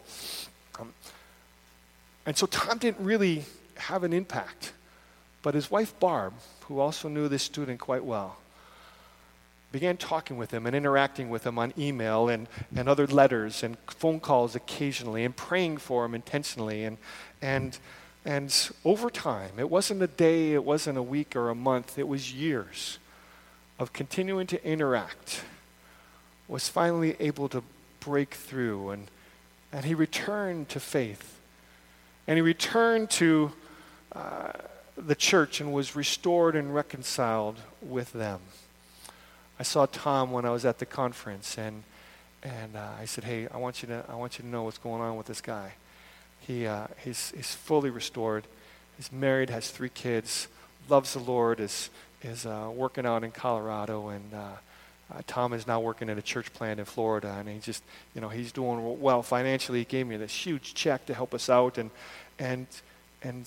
Um, 0.79 0.93
and 2.25 2.37
so 2.37 2.45
Tom 2.45 2.77
didn't 2.77 3.03
really 3.05 3.45
have 3.75 4.03
an 4.03 4.13
impact. 4.13 4.73
But 5.41 5.53
his 5.53 5.71
wife, 5.71 5.97
Barb, 5.99 6.33
who 6.67 6.79
also 6.79 7.07
knew 7.07 7.27
this 7.27 7.43
student 7.43 7.79
quite 7.79 8.03
well, 8.03 8.37
began 9.71 9.97
talking 9.97 10.37
with 10.37 10.51
him 10.51 10.65
and 10.65 10.75
interacting 10.75 11.29
with 11.29 11.45
him 11.45 11.59
on 11.59 11.73
email 11.77 12.27
and, 12.27 12.47
and 12.75 12.89
other 12.89 13.05
letters 13.05 13.63
and 13.63 13.77
phone 13.87 14.19
calls 14.19 14.55
occasionally 14.55 15.23
and 15.23 15.35
praying 15.35 15.77
for 15.77 16.05
him 16.05 16.15
intentionally. 16.15 16.83
And, 16.83 16.97
and, 17.41 17.77
and 18.25 18.71
over 18.83 19.09
time, 19.09 19.51
it 19.57 19.69
wasn't 19.69 20.01
a 20.01 20.07
day, 20.07 20.53
it 20.53 20.63
wasn't 20.63 20.97
a 20.97 21.03
week 21.03 21.35
or 21.35 21.49
a 21.49 21.55
month, 21.55 21.99
it 21.99 22.07
was 22.07 22.33
years 22.33 22.97
of 23.77 23.93
continuing 23.93 24.47
to 24.47 24.63
interact, 24.65 25.43
was 26.47 26.67
finally 26.67 27.15
able 27.19 27.47
to 27.49 27.63
break 27.99 28.33
through. 28.33 28.89
And, 28.89 29.07
and 29.71 29.85
he 29.85 29.93
returned 29.93 30.69
to 30.69 30.79
faith. 30.79 31.39
And 32.27 32.37
he 32.37 32.41
returned 32.41 33.09
to 33.11 33.51
uh, 34.13 34.51
the 34.97 35.15
church 35.15 35.61
and 35.61 35.71
was 35.71 35.95
restored 35.95 36.55
and 36.55 36.73
reconciled 36.73 37.57
with 37.81 38.11
them. 38.13 38.41
I 39.59 39.63
saw 39.63 39.85
Tom 39.85 40.31
when 40.31 40.45
I 40.45 40.51
was 40.51 40.63
at 40.65 40.79
the 40.79 40.85
conference, 40.85 41.57
and 41.57 41.83
and 42.41 42.75
uh, 42.75 42.91
I 42.99 43.05
said, 43.05 43.25
"Hey, 43.25 43.47
I 43.47 43.57
want 43.57 43.81
you 43.81 43.89
to 43.89 44.05
I 44.07 44.15
want 44.15 44.39
you 44.39 44.43
to 44.43 44.49
know 44.49 44.63
what's 44.63 44.77
going 44.77 45.01
on 45.01 45.17
with 45.17 45.27
this 45.27 45.41
guy. 45.41 45.73
He 46.39 46.65
uh, 46.65 46.87
he's 47.03 47.31
he's 47.35 47.53
fully 47.53 47.89
restored. 47.89 48.45
He's 48.97 49.11
married, 49.11 49.49
has 49.49 49.69
three 49.69 49.89
kids, 49.89 50.47
loves 50.87 51.13
the 51.13 51.19
Lord, 51.19 51.59
is 51.59 51.89
is 52.23 52.45
uh, 52.45 52.71
working 52.73 53.05
out 53.05 53.23
in 53.23 53.31
Colorado, 53.31 54.09
and 54.09 54.33
uh, 54.33 54.37
uh, 55.13 55.21
Tom 55.27 55.53
is 55.53 55.67
now 55.67 55.79
working 55.79 56.09
at 56.09 56.17
a 56.17 56.21
church 56.21 56.53
plant 56.53 56.79
in 56.79 56.85
Florida, 56.85 57.35
and 57.39 57.49
he 57.49 57.59
just 57.59 57.83
you 58.13 58.21
know 58.21 58.29
he's 58.29 58.51
doing 58.51 59.01
well 59.01 59.23
financially. 59.23 59.79
He 59.79 59.85
gave 59.85 60.07
me 60.07 60.17
this 60.17 60.33
huge 60.33 60.73
check 60.73 61.05
to 61.07 61.13
help 61.13 61.33
us 61.33 61.49
out, 61.49 61.77
and 61.77 61.91
and 62.37 62.67
and 63.21 63.45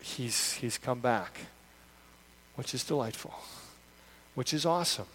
he's 0.00 0.52
he's 0.54 0.78
come 0.78 1.00
back, 1.00 1.38
which 2.56 2.74
is 2.74 2.84
delightful, 2.84 3.34
which 4.38 4.54
is 4.54 4.64
awesome." 4.64 5.08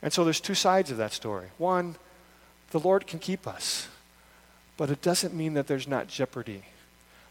And 0.00 0.12
so 0.12 0.24
there's 0.24 0.40
two 0.40 0.54
sides 0.54 0.90
of 0.90 0.96
that 0.96 1.12
story. 1.12 1.48
One, 1.58 1.96
the 2.70 2.80
Lord 2.80 3.06
can 3.06 3.18
keep 3.18 3.46
us, 3.46 3.88
but 4.76 4.90
it 4.90 5.02
doesn't 5.02 5.34
mean 5.34 5.54
that 5.54 5.66
there's 5.66 5.88
not 5.88 6.08
jeopardy. 6.08 6.62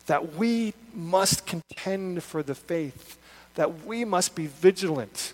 That 0.06 0.36
we 0.36 0.73
must 0.93 1.45
contend 1.45 2.23
for 2.23 2.43
the 2.43 2.56
faith, 2.56 3.17
that 3.56 3.86
we 3.86 4.06
must 4.06 4.36
be 4.36 4.47
vigilant 4.47 5.34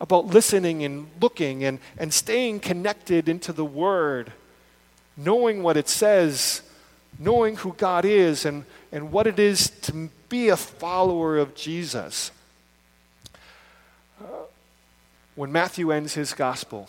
about 0.00 0.26
listening 0.26 0.84
and 0.84 1.08
looking 1.20 1.64
and, 1.64 1.78
and 1.96 2.12
staying 2.12 2.60
connected 2.60 3.28
into 3.28 3.52
the 3.52 3.64
Word, 3.64 4.32
knowing 5.16 5.62
what 5.62 5.76
it 5.76 5.88
says, 5.88 6.62
knowing 7.18 7.56
who 7.56 7.72
God 7.74 8.04
is, 8.04 8.44
and, 8.44 8.64
and 8.92 9.12
what 9.12 9.26
it 9.26 9.38
is 9.38 9.70
to 9.82 10.10
be 10.28 10.48
a 10.48 10.56
follower 10.56 11.38
of 11.38 11.54
Jesus 11.54 12.30
when 15.34 15.52
Matthew 15.52 15.90
ends 15.90 16.14
his 16.14 16.32
gospel, 16.32 16.88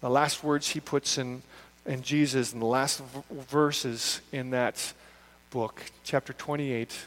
the 0.00 0.10
last 0.10 0.42
words 0.42 0.68
he 0.70 0.80
puts 0.80 1.18
in, 1.18 1.42
in 1.86 2.02
Jesus 2.02 2.52
and 2.52 2.60
the 2.60 2.66
last 2.66 3.00
v- 3.00 3.22
verses 3.30 4.20
in 4.32 4.50
that 4.50 4.92
book, 5.50 5.82
chapter 6.02 6.32
28, 6.32 7.06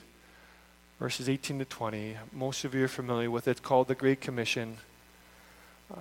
verses 1.00 1.30
18 1.30 1.60
to 1.60 1.66
20, 1.66 2.18
most 2.34 2.64
of 2.66 2.74
you 2.74 2.86
are 2.86 2.88
familiar 2.88 3.30
with 3.30 3.48
it, 3.48 3.62
called 3.62 3.88
the 3.88 3.96
Great 3.96 4.22
Commission. 4.22 4.78
Uh, 5.92 5.98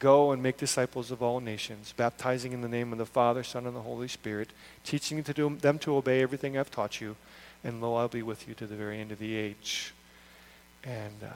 Go 0.00 0.32
and 0.32 0.42
make 0.42 0.56
disciples 0.56 1.10
of 1.10 1.22
all 1.22 1.40
nations, 1.40 1.92
baptizing 1.94 2.52
in 2.52 2.62
the 2.62 2.68
name 2.68 2.90
of 2.90 2.96
the 2.96 3.04
Father, 3.04 3.42
Son, 3.42 3.66
and 3.66 3.76
the 3.76 3.82
Holy 3.82 4.08
Spirit, 4.08 4.48
teaching 4.82 5.22
to 5.22 5.34
do, 5.34 5.54
them 5.60 5.78
to 5.80 5.94
obey 5.94 6.22
everything 6.22 6.56
I've 6.56 6.70
taught 6.70 7.02
you, 7.02 7.16
and 7.62 7.82
lo, 7.82 7.96
I'll 7.96 8.08
be 8.08 8.22
with 8.22 8.48
you 8.48 8.54
to 8.54 8.66
the 8.66 8.76
very 8.76 8.98
end 8.98 9.12
of 9.12 9.18
the 9.18 9.36
age. 9.36 9.92
And 10.82 11.22
uh, 11.22 11.28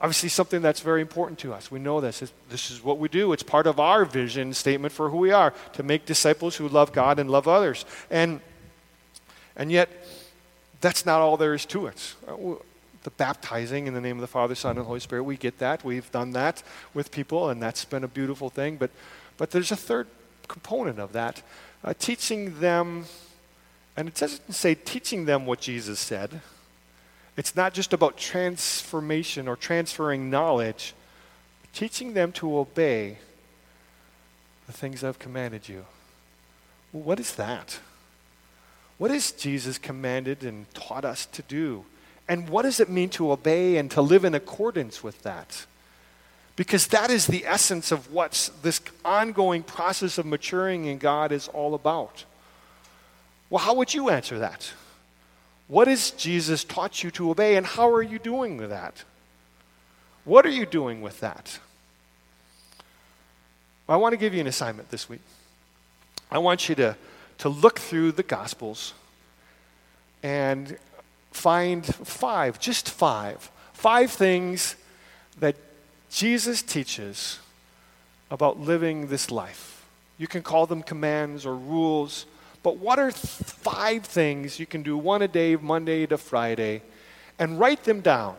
obviously 0.00 0.28
something 0.28 0.62
that's 0.62 0.80
very 0.80 1.00
important 1.00 1.38
to 1.40 1.52
us. 1.52 1.70
We 1.70 1.78
know 1.78 2.00
this. 2.00 2.32
This 2.48 2.70
is 2.70 2.82
what 2.82 2.98
we 2.98 3.08
do. 3.08 3.32
It's 3.32 3.42
part 3.42 3.66
of 3.66 3.78
our 3.78 4.04
vision 4.04 4.54
statement 4.54 4.92
for 4.92 5.10
who 5.10 5.18
we 5.18 5.30
are 5.30 5.52
to 5.74 5.82
make 5.82 6.06
disciples 6.06 6.56
who 6.56 6.68
love 6.68 6.92
God 6.92 7.18
and 7.18 7.30
love 7.30 7.46
others. 7.46 7.84
And, 8.10 8.40
and 9.56 9.70
yet, 9.70 9.90
that's 10.80 11.04
not 11.04 11.20
all 11.20 11.36
there 11.36 11.54
is 11.54 11.66
to 11.66 11.86
it. 11.86 12.14
Uh, 12.26 12.54
the 13.02 13.10
baptizing 13.10 13.86
in 13.86 13.94
the 13.94 14.00
name 14.00 14.16
of 14.16 14.20
the 14.20 14.26
Father, 14.26 14.54
Son, 14.54 14.76
and 14.76 14.86
Holy 14.86 15.00
Spirit, 15.00 15.24
we 15.24 15.36
get 15.36 15.58
that. 15.58 15.84
We've 15.84 16.10
done 16.10 16.32
that 16.32 16.62
with 16.94 17.10
people, 17.10 17.48
and 17.48 17.62
that's 17.62 17.84
been 17.84 18.04
a 18.04 18.08
beautiful 18.08 18.50
thing. 18.50 18.76
But, 18.76 18.90
but 19.36 19.50
there's 19.50 19.72
a 19.72 19.76
third 19.76 20.06
component 20.48 20.98
of 20.98 21.12
that 21.12 21.42
uh, 21.84 21.94
teaching 21.98 22.60
them, 22.60 23.06
and 23.96 24.08
it 24.08 24.14
doesn't 24.14 24.52
say 24.52 24.74
teaching 24.74 25.24
them 25.24 25.46
what 25.46 25.60
Jesus 25.60 25.98
said 25.98 26.40
it's 27.36 27.56
not 27.56 27.74
just 27.74 27.92
about 27.92 28.16
transformation 28.16 29.48
or 29.48 29.56
transferring 29.56 30.30
knowledge, 30.30 30.94
teaching 31.72 32.14
them 32.14 32.32
to 32.32 32.58
obey 32.58 33.18
the 34.66 34.72
things 34.72 35.02
I've 35.02 35.18
commanded 35.18 35.68
you. 35.68 35.84
Well, 36.92 37.02
what 37.02 37.20
is 37.20 37.34
that? 37.36 37.78
What 38.98 39.10
has 39.10 39.32
Jesus 39.32 39.78
commanded 39.78 40.44
and 40.44 40.72
taught 40.74 41.04
us 41.04 41.26
to 41.26 41.42
do? 41.42 41.84
And 42.28 42.48
what 42.48 42.62
does 42.62 42.80
it 42.80 42.88
mean 42.88 43.08
to 43.10 43.32
obey 43.32 43.76
and 43.76 43.90
to 43.92 44.02
live 44.02 44.24
in 44.24 44.34
accordance 44.34 45.02
with 45.02 45.22
that? 45.22 45.66
Because 46.54 46.88
that 46.88 47.10
is 47.10 47.26
the 47.26 47.46
essence 47.46 47.90
of 47.90 48.12
what 48.12 48.50
this 48.62 48.80
ongoing 49.04 49.62
process 49.62 50.18
of 50.18 50.26
maturing 50.26 50.84
in 50.84 50.98
God 50.98 51.32
is 51.32 51.48
all 51.48 51.74
about. 51.74 52.24
Well, 53.48 53.64
how 53.64 53.74
would 53.74 53.94
you 53.94 54.10
answer 54.10 54.38
that? 54.40 54.70
What 55.70 55.86
has 55.86 56.10
Jesus 56.10 56.64
taught 56.64 57.04
you 57.04 57.12
to 57.12 57.30
obey, 57.30 57.54
and 57.54 57.64
how 57.64 57.88
are 57.92 58.02
you 58.02 58.18
doing 58.18 58.56
with 58.56 58.70
that? 58.70 59.04
What 60.24 60.44
are 60.44 60.50
you 60.50 60.66
doing 60.66 61.00
with 61.00 61.20
that? 61.20 61.60
Well, 63.86 63.96
I 63.96 64.00
want 64.00 64.12
to 64.12 64.16
give 64.16 64.34
you 64.34 64.40
an 64.40 64.48
assignment 64.48 64.90
this 64.90 65.08
week. 65.08 65.20
I 66.28 66.38
want 66.38 66.68
you 66.68 66.74
to, 66.74 66.96
to 67.38 67.48
look 67.48 67.78
through 67.78 68.12
the 68.12 68.24
Gospels 68.24 68.94
and 70.24 70.76
find 71.30 71.86
five, 71.86 72.58
just 72.58 72.90
five, 72.90 73.48
five 73.72 74.10
things 74.10 74.74
that 75.38 75.54
Jesus 76.10 76.62
teaches 76.62 77.38
about 78.28 78.58
living 78.58 79.06
this 79.06 79.30
life. 79.30 79.86
You 80.18 80.26
can 80.26 80.42
call 80.42 80.66
them 80.66 80.82
commands 80.82 81.46
or 81.46 81.54
rules 81.54 82.26
but 82.62 82.76
what 82.76 82.98
are 82.98 83.10
five 83.10 84.04
things 84.04 84.60
you 84.60 84.66
can 84.66 84.82
do 84.82 84.96
one 84.96 85.22
a 85.22 85.28
day, 85.28 85.56
Monday 85.56 86.06
to 86.06 86.18
Friday, 86.18 86.82
and 87.38 87.58
write 87.58 87.84
them 87.84 88.00
down? 88.00 88.36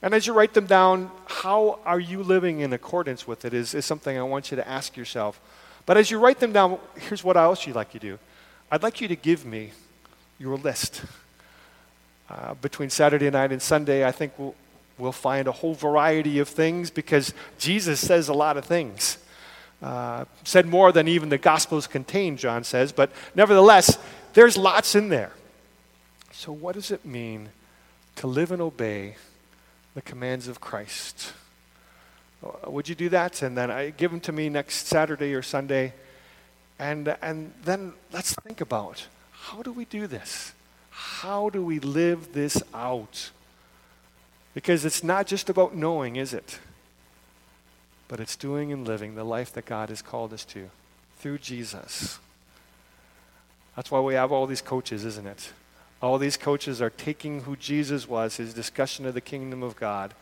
And 0.00 0.14
as 0.14 0.26
you 0.26 0.32
write 0.32 0.54
them 0.54 0.66
down, 0.66 1.10
how 1.26 1.80
are 1.84 1.98
you 1.98 2.22
living 2.22 2.60
in 2.60 2.72
accordance 2.72 3.26
with 3.26 3.44
it 3.44 3.52
is, 3.52 3.74
is 3.74 3.84
something 3.84 4.16
I 4.16 4.22
want 4.22 4.50
you 4.50 4.56
to 4.56 4.68
ask 4.68 4.96
yourself. 4.96 5.40
But 5.86 5.96
as 5.96 6.10
you 6.10 6.18
write 6.18 6.38
them 6.38 6.52
down, 6.52 6.78
here's 7.00 7.24
what 7.24 7.36
else 7.36 7.66
you'd 7.66 7.74
like 7.74 7.94
you 7.94 8.00
to 8.00 8.06
do. 8.10 8.18
I'd 8.70 8.82
like 8.82 9.00
you 9.00 9.08
to 9.08 9.16
give 9.16 9.44
me 9.44 9.72
your 10.38 10.56
list. 10.56 11.02
Uh, 12.30 12.54
between 12.54 12.90
Saturday 12.90 13.30
night 13.30 13.50
and 13.50 13.60
Sunday, 13.60 14.06
I 14.06 14.12
think 14.12 14.34
we'll, 14.38 14.54
we'll 14.98 15.12
find 15.12 15.48
a 15.48 15.52
whole 15.52 15.74
variety 15.74 16.38
of 16.38 16.48
things 16.48 16.90
because 16.90 17.32
Jesus 17.58 17.98
says 18.06 18.28
a 18.28 18.34
lot 18.34 18.56
of 18.56 18.66
things. 18.66 19.18
Uh, 19.80 20.24
said 20.42 20.66
more 20.66 20.90
than 20.90 21.06
even 21.06 21.28
the 21.28 21.38
Gospels 21.38 21.86
contain, 21.86 22.36
John 22.36 22.64
says, 22.64 22.90
but 22.90 23.12
nevertheless, 23.34 23.96
there's 24.32 24.56
lots 24.56 24.96
in 24.96 25.08
there. 25.08 25.32
So, 26.32 26.52
what 26.52 26.74
does 26.74 26.90
it 26.90 27.04
mean 27.04 27.50
to 28.16 28.26
live 28.26 28.50
and 28.50 28.60
obey 28.60 29.16
the 29.94 30.02
commands 30.02 30.48
of 30.48 30.60
Christ? 30.60 31.32
Uh, 32.44 32.70
would 32.70 32.88
you 32.88 32.94
do 32.94 33.08
that? 33.08 33.42
And 33.42 33.56
then 33.56 33.70
I, 33.70 33.90
give 33.90 34.10
them 34.10 34.20
to 34.20 34.32
me 34.32 34.48
next 34.48 34.86
Saturday 34.86 35.34
or 35.34 35.42
Sunday. 35.42 35.94
And, 36.78 37.16
and 37.22 37.52
then 37.64 37.92
let's 38.12 38.34
think 38.34 38.60
about 38.60 39.06
how 39.30 39.62
do 39.62 39.72
we 39.72 39.84
do 39.84 40.06
this? 40.06 40.52
How 40.90 41.50
do 41.50 41.64
we 41.64 41.78
live 41.78 42.32
this 42.32 42.62
out? 42.74 43.30
Because 44.54 44.84
it's 44.84 45.02
not 45.04 45.26
just 45.26 45.48
about 45.48 45.74
knowing, 45.74 46.16
is 46.16 46.34
it? 46.34 46.58
But 48.08 48.20
it's 48.20 48.36
doing 48.36 48.72
and 48.72 48.88
living 48.88 49.14
the 49.14 49.24
life 49.24 49.52
that 49.52 49.66
God 49.66 49.90
has 49.90 50.02
called 50.02 50.32
us 50.32 50.44
to 50.46 50.70
through 51.18 51.38
Jesus. 51.38 52.18
That's 53.76 53.90
why 53.90 54.00
we 54.00 54.14
have 54.14 54.32
all 54.32 54.46
these 54.46 54.62
coaches, 54.62 55.04
isn't 55.04 55.26
it? 55.26 55.52
All 56.00 56.18
these 56.18 56.36
coaches 56.36 56.80
are 56.80 56.90
taking 56.90 57.42
who 57.42 57.56
Jesus 57.56 58.08
was, 58.08 58.36
his 58.36 58.54
discussion 58.54 59.04
of 59.04 59.14
the 59.14 59.20
kingdom 59.20 59.62
of 59.62 59.76
God, 59.76 60.14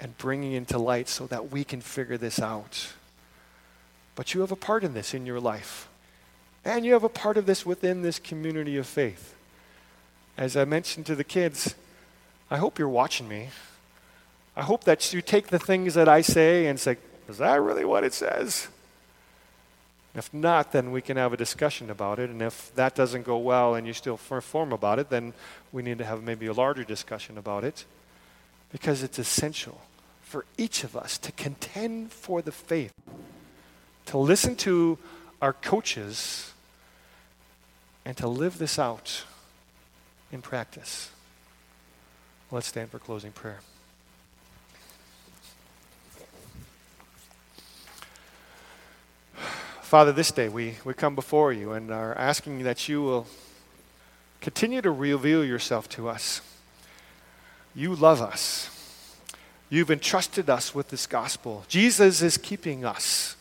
and 0.00 0.16
bringing 0.18 0.52
into 0.52 0.78
light 0.78 1.08
so 1.08 1.26
that 1.26 1.50
we 1.50 1.64
can 1.64 1.80
figure 1.80 2.16
this 2.16 2.40
out. 2.40 2.92
But 4.14 4.34
you 4.34 4.40
have 4.40 4.52
a 4.52 4.56
part 4.56 4.84
in 4.84 4.94
this 4.94 5.14
in 5.14 5.26
your 5.26 5.40
life. 5.40 5.88
And 6.64 6.84
you 6.84 6.92
have 6.92 7.04
a 7.04 7.08
part 7.08 7.36
of 7.36 7.46
this 7.46 7.66
within 7.66 8.02
this 8.02 8.18
community 8.18 8.76
of 8.76 8.86
faith. 8.86 9.34
As 10.36 10.56
I 10.56 10.64
mentioned 10.64 11.06
to 11.06 11.14
the 11.14 11.24
kids, 11.24 11.74
I 12.50 12.58
hope 12.58 12.78
you're 12.78 12.88
watching 12.88 13.28
me. 13.28 13.48
I 14.56 14.62
hope 14.62 14.84
that 14.84 15.12
you 15.12 15.22
take 15.22 15.48
the 15.48 15.58
things 15.58 15.94
that 15.94 16.08
I 16.08 16.20
say 16.20 16.66
and 16.66 16.78
say, 16.78 16.98
is 17.28 17.38
that 17.38 17.60
really 17.60 17.84
what 17.84 18.04
it 18.04 18.12
says? 18.12 18.68
If 20.14 20.32
not, 20.34 20.72
then 20.72 20.92
we 20.92 21.00
can 21.00 21.16
have 21.16 21.32
a 21.32 21.38
discussion 21.38 21.90
about 21.90 22.18
it. 22.18 22.28
And 22.28 22.42
if 22.42 22.74
that 22.74 22.94
doesn't 22.94 23.24
go 23.24 23.38
well 23.38 23.74
and 23.74 23.86
you 23.86 23.94
still 23.94 24.18
perform 24.18 24.72
about 24.72 24.98
it, 24.98 25.08
then 25.08 25.32
we 25.72 25.82
need 25.82 25.98
to 25.98 26.04
have 26.04 26.22
maybe 26.22 26.46
a 26.46 26.52
larger 26.52 26.84
discussion 26.84 27.38
about 27.38 27.64
it 27.64 27.86
because 28.70 29.02
it's 29.02 29.18
essential 29.18 29.80
for 30.20 30.44
each 30.58 30.84
of 30.84 30.96
us 30.96 31.16
to 31.18 31.32
contend 31.32 32.12
for 32.12 32.42
the 32.42 32.52
faith, 32.52 32.92
to 34.06 34.18
listen 34.18 34.56
to 34.56 34.98
our 35.40 35.52
coaches, 35.52 36.52
and 38.04 38.16
to 38.16 38.28
live 38.28 38.58
this 38.58 38.78
out 38.78 39.24
in 40.30 40.42
practice. 40.42 41.10
Let's 42.50 42.66
stand 42.66 42.90
for 42.90 42.98
closing 42.98 43.32
prayer. 43.32 43.60
Father, 49.92 50.10
this 50.10 50.32
day 50.32 50.48
we, 50.48 50.76
we 50.86 50.94
come 50.94 51.14
before 51.14 51.52
you 51.52 51.72
and 51.72 51.90
are 51.90 52.16
asking 52.16 52.62
that 52.62 52.88
you 52.88 53.02
will 53.02 53.26
continue 54.40 54.80
to 54.80 54.90
reveal 54.90 55.44
yourself 55.44 55.86
to 55.90 56.08
us. 56.08 56.40
You 57.74 57.94
love 57.94 58.22
us. 58.22 58.70
You've 59.68 59.90
entrusted 59.90 60.48
us 60.48 60.74
with 60.74 60.88
this 60.88 61.06
gospel. 61.06 61.66
Jesus 61.68 62.22
is 62.22 62.38
keeping 62.38 62.86
us, 62.86 63.36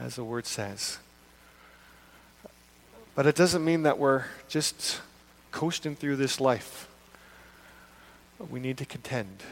as 0.00 0.16
the 0.16 0.24
word 0.24 0.46
says. 0.46 0.98
But 3.14 3.26
it 3.26 3.36
doesn't 3.36 3.64
mean 3.64 3.84
that 3.84 4.00
we're 4.00 4.24
just 4.48 5.00
coasting 5.52 5.94
through 5.94 6.16
this 6.16 6.40
life. 6.40 6.88
We 8.50 8.58
need 8.58 8.78
to 8.78 8.84
contend. 8.84 9.44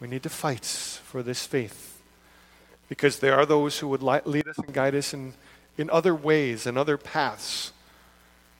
We 0.00 0.06
need 0.06 0.22
to 0.24 0.28
fight 0.28 0.66
for 0.66 1.22
this 1.22 1.46
faith 1.46 1.99
because 2.90 3.20
there 3.20 3.38
are 3.38 3.46
those 3.46 3.78
who 3.78 3.86
would 3.86 4.02
lead 4.02 4.48
us 4.48 4.58
and 4.58 4.74
guide 4.74 4.96
us 4.96 5.14
in, 5.14 5.32
in 5.78 5.88
other 5.90 6.12
ways 6.12 6.66
and 6.66 6.76
other 6.76 6.98
paths, 6.98 7.72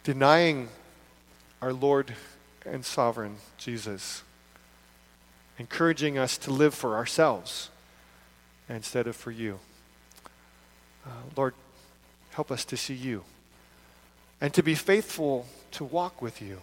denying 0.04 0.68
our 1.60 1.72
Lord 1.72 2.14
and 2.64 2.84
sovereign 2.84 3.38
Jesus, 3.58 4.22
encouraging 5.58 6.16
us 6.16 6.38
to 6.38 6.52
live 6.52 6.74
for 6.74 6.94
ourselves 6.94 7.70
instead 8.68 9.08
of 9.08 9.16
for 9.16 9.32
you. 9.32 9.58
Uh, 11.04 11.10
Lord, 11.36 11.54
help 12.30 12.52
us 12.52 12.64
to 12.66 12.76
see 12.76 12.94
you 12.94 13.24
and 14.40 14.54
to 14.54 14.62
be 14.62 14.76
faithful 14.76 15.46
to 15.72 15.82
walk 15.82 16.22
with 16.22 16.40
you 16.40 16.60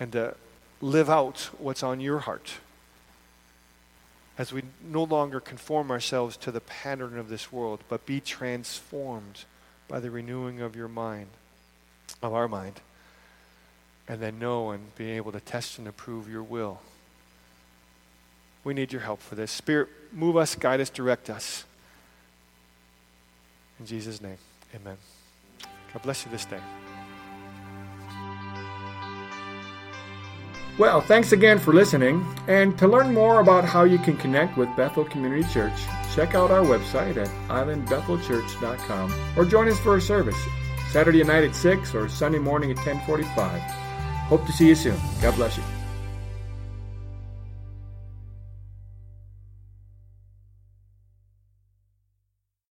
and 0.00 0.12
to 0.12 0.34
live 0.80 1.10
out 1.10 1.50
what's 1.58 1.82
on 1.82 2.00
your 2.00 2.20
heart 2.20 2.54
as 4.36 4.52
we 4.52 4.62
no 4.82 5.04
longer 5.04 5.40
conform 5.40 5.90
ourselves 5.90 6.36
to 6.38 6.50
the 6.50 6.60
pattern 6.60 7.18
of 7.18 7.28
this 7.28 7.52
world, 7.52 7.80
but 7.88 8.04
be 8.04 8.20
transformed 8.20 9.44
by 9.86 10.00
the 10.00 10.10
renewing 10.10 10.60
of 10.60 10.74
your 10.74 10.88
mind, 10.88 11.28
of 12.22 12.34
our 12.34 12.48
mind, 12.48 12.80
and 14.08 14.20
then 14.20 14.38
know 14.38 14.70
and 14.70 14.94
be 14.96 15.12
able 15.12 15.32
to 15.32 15.40
test 15.40 15.78
and 15.78 15.86
approve 15.86 16.28
your 16.28 16.42
will. 16.42 16.80
We 18.64 18.74
need 18.74 18.92
your 18.92 19.02
help 19.02 19.20
for 19.20 19.34
this. 19.34 19.50
Spirit, 19.50 19.88
move 20.12 20.36
us, 20.36 20.54
guide 20.54 20.80
us, 20.80 20.90
direct 20.90 21.30
us. 21.30 21.64
In 23.78 23.86
Jesus' 23.86 24.20
name, 24.20 24.38
amen. 24.74 24.96
God 25.92 26.02
bless 26.02 26.24
you 26.24 26.30
this 26.30 26.44
day. 26.44 26.60
Well, 30.76 31.00
thanks 31.00 31.30
again 31.30 31.60
for 31.60 31.72
listening. 31.72 32.26
And 32.48 32.76
to 32.78 32.88
learn 32.88 33.14
more 33.14 33.40
about 33.40 33.64
how 33.64 33.84
you 33.84 33.98
can 33.98 34.16
connect 34.16 34.56
with 34.56 34.74
Bethel 34.76 35.04
Community 35.04 35.48
Church, 35.52 35.84
check 36.14 36.34
out 36.34 36.50
our 36.50 36.64
website 36.64 37.16
at 37.16 37.28
islandbethelchurch.com 37.48 39.14
or 39.36 39.44
join 39.44 39.68
us 39.68 39.78
for 39.78 39.96
a 39.96 40.00
service 40.00 40.40
Saturday 40.90 41.22
night 41.22 41.44
at 41.44 41.54
6 41.54 41.94
or 41.94 42.08
Sunday 42.08 42.38
morning 42.38 42.72
at 42.72 42.76
1045. 42.78 43.60
Hope 44.28 44.44
to 44.46 44.52
see 44.52 44.68
you 44.68 44.74
soon. 44.74 44.96
God 45.20 45.36
bless 45.36 45.56
you. 45.56 45.83